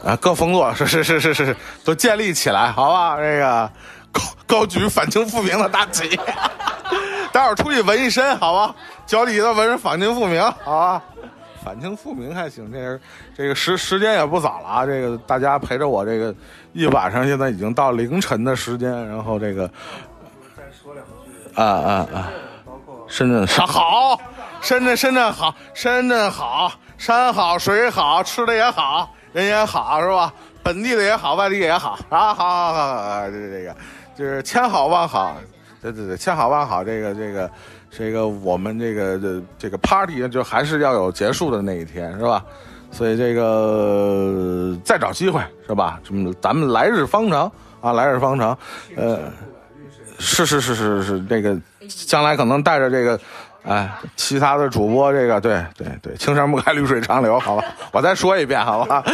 [0.04, 3.16] 啊，各风座是是是是是，都建立起来，好吧？
[3.16, 3.70] 这个
[4.10, 6.08] 高高举反清复明的大旗，
[7.32, 8.74] 待会儿出去纹一身，好吧？
[9.06, 11.02] 脚底下纹上反清复明，好吧？
[11.62, 13.00] 反清复明还行，这是
[13.36, 14.86] 这个时时间也不早了啊。
[14.86, 16.34] 这个大家陪着我这个
[16.72, 19.68] 一晚上，现在已经到凌晨的时间，然后这个
[20.56, 22.32] 再说两句啊啊啊！
[23.06, 24.18] 深圳山好，
[24.62, 29.10] 深圳深圳好，深圳好，山好水好，吃的也好。
[29.32, 30.32] 人也好是吧？
[30.62, 32.34] 本地的也好，外地也好啊！
[32.34, 33.74] 好好好好，这这个
[34.14, 35.34] 就是千好万好，
[35.80, 36.84] 对对对，千好万好。
[36.84, 37.50] 这个这个
[37.90, 42.44] 这个我们这个这这个 party 就还是要有结束的那一天是吧？
[42.90, 45.98] 所以这个再找机会是吧？
[46.04, 47.50] 什么咱们来日方长
[47.80, 48.56] 啊，来日方长。
[48.96, 49.20] 呃，
[50.18, 51.56] 是是是是是，这个
[51.88, 53.18] 将来可能带着这个。
[53.62, 59.04] 哎，其他的主播，这个对对对，青山不改，绿水长流，好吧，我再说一遍，好吧，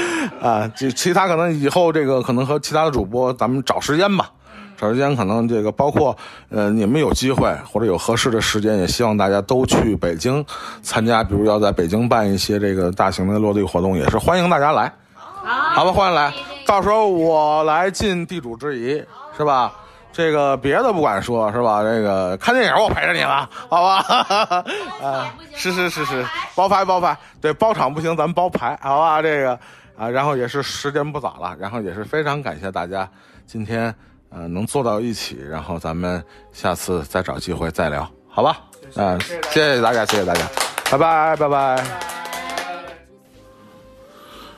[0.41, 4.31] 啊，这其他可能以后这个可能和其他的主播，咱们找时间吧，
[4.77, 6.17] 找时间可能这个包括
[6.49, 10.45] 呃，你们有机会或者有合适的时间，也希望大家都去北京
[10.81, 15.85] 参加，比如要在北京办一些这个大型的落地活动，也是欢迎大家来，好。
[15.85, 16.33] 吧，欢迎来，
[16.65, 19.03] 到时候我来尽地主之谊，
[19.37, 19.73] 是吧？
[20.17, 21.83] 这个别的不敢说，是吧？
[21.83, 24.65] 这个看电影我陪着你了，好吧？
[25.03, 26.25] 啊， 是是是是，
[26.55, 29.21] 包排包排，对，包场不行，咱们包排，好吧？
[29.21, 29.59] 这个
[29.95, 33.07] 啊，然后也是时间不早了，然后也是非常感谢大家
[33.47, 33.95] 今天
[34.31, 38.57] 呃能坐到一起，然后咱们下次再找机会再聊，好吧？
[38.95, 40.49] 嗯，谢谢大家，谢谢大家，
[40.91, 41.85] 拜拜拜拜。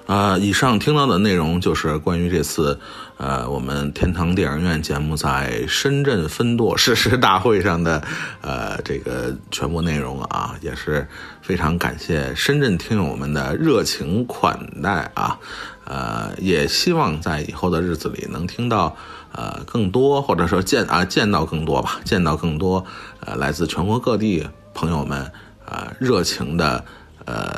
[0.06, 2.78] 啊，以上听到的内容就是关于这次，
[3.18, 8.00] 呃，我们天堂电影院节目在深圳分舵誓师大会上的，
[8.40, 11.04] 呃，这个全部内容啊，也是
[11.42, 15.36] 非常感谢深圳听友们的热情款待啊，
[15.84, 18.96] 呃，也希望在以后的日子里能听到，
[19.32, 22.84] 呃，更多或者说见啊见到更多吧，见到更多，
[23.18, 25.28] 呃，来自全国各地朋友们，
[25.66, 26.84] 呃，热情的，
[27.24, 27.52] 呃。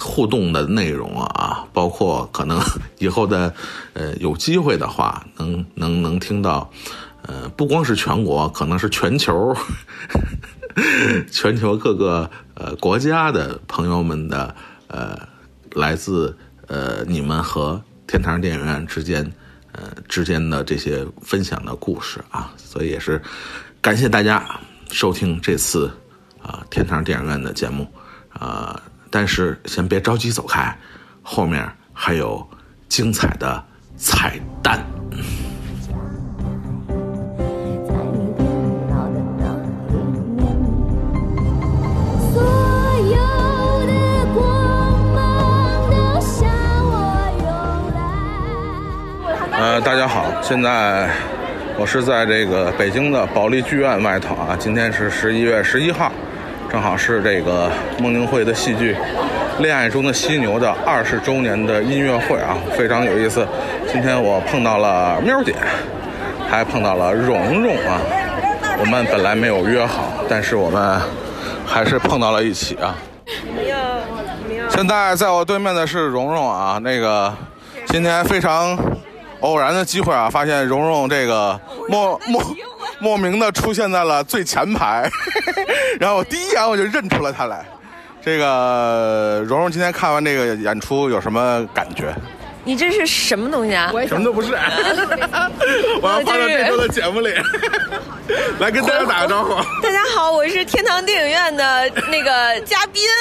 [0.00, 2.58] 互动的内容啊，包括可能
[2.98, 3.52] 以后的，
[3.92, 6.70] 呃，有机会的话，能能能听到，
[7.20, 9.54] 呃，不光是全国，可能是全球，
[11.30, 14.54] 全球各个呃国家的朋友们的，
[14.86, 15.28] 呃，
[15.74, 16.34] 来自
[16.68, 19.30] 呃你们和天堂电影院之间，
[19.72, 23.20] 呃之间的这些分享的故事啊，所以也是
[23.82, 24.58] 感谢大家
[24.90, 25.92] 收听这次
[26.42, 27.86] 啊天堂电影院的节目
[28.30, 28.80] 啊。
[29.10, 30.76] 但是先别着急走开，
[31.26, 32.46] 后面还有
[32.86, 33.64] 精彩的
[33.96, 34.78] 彩蛋。
[49.56, 51.08] 呃，大家好，现在
[51.78, 56.12] 我是在这个北京的保利剧院外头啊，今天是十一月十一号。
[56.70, 57.70] 正好是这个
[58.00, 58.94] 孟京辉的戏剧
[59.58, 63.46] 《恋爱中的犀牛》的二十周年的音乐会啊，非常有意思。
[63.90, 65.54] 今天我碰到了喵姐，
[66.48, 68.00] 还碰到了蓉蓉啊。
[68.78, 71.00] 我们本来没有约好，但是我们
[71.64, 72.96] 还是碰到了一起啊。
[74.68, 77.32] 现在在我对面的是蓉蓉啊，那个
[77.86, 78.76] 今天非常
[79.40, 81.58] 偶然的机会啊，发现蓉蓉这个
[81.88, 82.42] 莫莫。
[83.00, 85.10] 莫名的出现在了最前排，
[86.00, 87.62] 然后我第一眼我就认出了他来。
[88.24, 92.14] 这个蓉蓉今天看完这个演出有什么感觉？
[92.64, 93.92] 你这是什么东西啊？
[94.08, 94.54] 什么都不是。
[96.00, 97.34] 我要放到这周的节目里，
[98.58, 99.50] 来跟大家打个招呼。
[99.82, 103.02] 大家好，我是天堂电影院的那个嘉宾。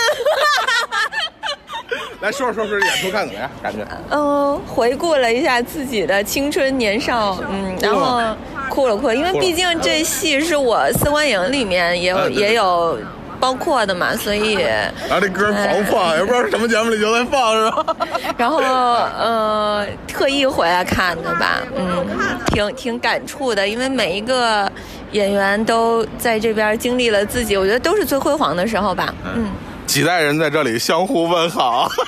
[2.21, 3.51] 来说说说这演出看怎么样？
[3.61, 3.85] 感觉？
[4.09, 8.21] 嗯，回顾了一下自己的青春年少，嗯，然后。
[8.69, 12.97] 哭了哭，因为毕竟这戏是我四观影里面也有也有
[13.43, 14.53] 包括的嘛，所以。
[14.53, 17.85] 然后这歌狂放，也不知道什么节目里就在放，是吧？
[18.37, 22.07] 然后呃，特意回来看的吧，嗯，
[22.47, 24.71] 挺挺感触的，因为每一个
[25.11, 29.51] 演员都在这边经历了自己，我觉得都是最辉煌的时候吧，嗯。
[29.85, 31.89] 几代人在这里相互问好。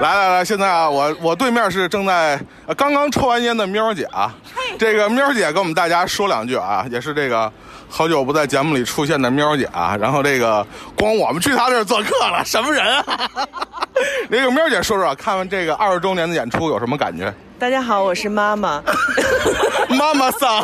[0.00, 2.38] 来来来，现在啊，我我对面是正在
[2.76, 4.34] 刚刚抽完烟的喵姐啊，
[4.78, 7.50] 这个喵姐跟我们大家说两句啊，也是这个
[7.88, 10.66] 好久不在节目里出现的喵姐啊，然后这个
[10.96, 13.04] 光我们去她那儿做客了，什么人啊？
[14.28, 17.32] 那个喵姐说说，看完这个二十周年的演出有什么感觉？
[17.58, 18.82] 大家好，我是妈妈，
[19.96, 20.62] 妈妈桑。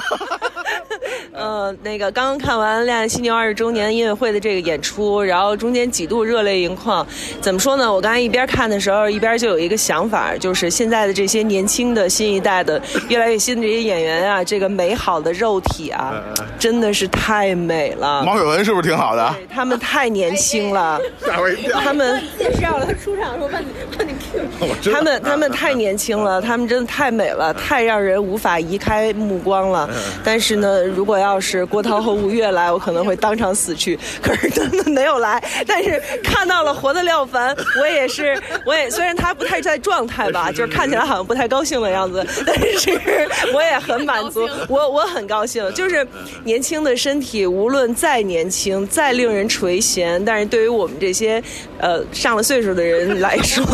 [1.33, 7.07] 呃，那个刚刚看完《恋爱犀牛》二十周年音乐会的这个演出，然后中间几度热泪盈眶。
[7.41, 7.93] 怎么说呢？
[7.93, 16.23] 我刚才一边看的时候，一边就有一个想法，就是现在的这些年轻的新一代的越来越新的这些演员啊，这个美好的肉体啊，
[16.59, 18.23] 真的是太美了。
[18.25, 19.35] 毛雪文是不是挺好的？
[19.53, 21.81] 他们太年轻了， 吓我一跳。
[21.81, 23.67] 他们介绍了他出场的时候把你
[23.99, 24.93] 把你 Q。
[24.93, 29.89] 他们他们太年轻了，他们真的太美了，太让人无法移开目光了。
[30.23, 33.99] 但是呢，如果要是郭涛和吴越来，我可能会当场死去。
[34.23, 45.73] 可是他们没有来，但是看到了活的廖凡，我也是，我也虽然他不太在状态吧， 就是看起来好像不太高兴的样子， 但是我也很满足， 我我很高兴。
[45.75, 46.07] 就是
[46.45, 51.43] 年轻的身体，无论再年轻，再令人垂涎，但是对于我们这些
[51.79, 53.65] 呃上了岁数的人来说，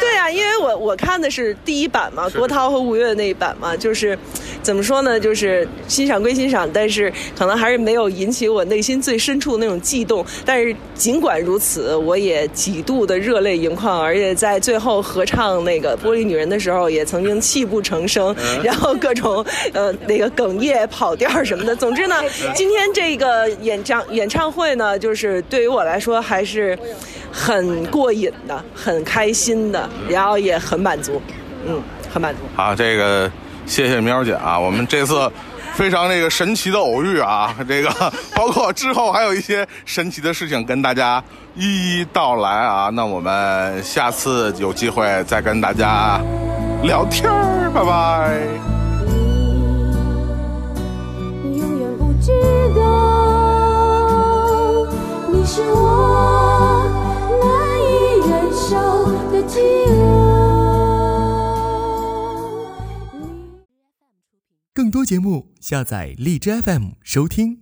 [0.00, 4.18] 对呀，因为我我看的是第一版嘛，郭涛和吴越的那一版嘛，就是
[4.62, 5.40] 怎么说呢，就是。
[5.40, 10.22] 是欣赏归欣赏，但是可能还是没有引起我内心最深处的那种悸动。
[10.44, 19.42] 但是尽管如此，我也几度的热泪盈眶，而且在最后合唱那个《玻璃女人》的时候，也曾经泣不成声， 然后各种
[19.72, 21.74] 呃那个哽咽、跑调什么的。
[21.74, 22.16] 总之呢，
[22.54, 26.78] 今天这个演唱演唱会呢，就是对于我来说还是
[27.32, 31.18] 很过瘾的、很开心的，然后也很满足，
[31.66, 31.82] 嗯，
[32.12, 32.40] 很满足。
[32.54, 33.32] 好，这个。
[33.70, 35.30] 谢谢喵姐啊，我们这次
[35.74, 41.22] 非常这个神奇的偶遇啊， 这个包括之后还有一些神奇的事情跟大家
[41.54, 42.90] 一一道来啊。
[42.92, 46.20] 那我们下次有机会再跟大家
[46.82, 48.40] 聊天儿，拜拜。
[51.44, 51.62] 你，
[55.46, 56.84] 是我
[57.40, 57.48] 难
[57.80, 57.92] 以
[58.28, 58.66] 忍受
[59.32, 59.60] 的饥
[59.90, 59.99] 饿。
[64.80, 67.59] 更多节目，下载荔枝 FM 收听。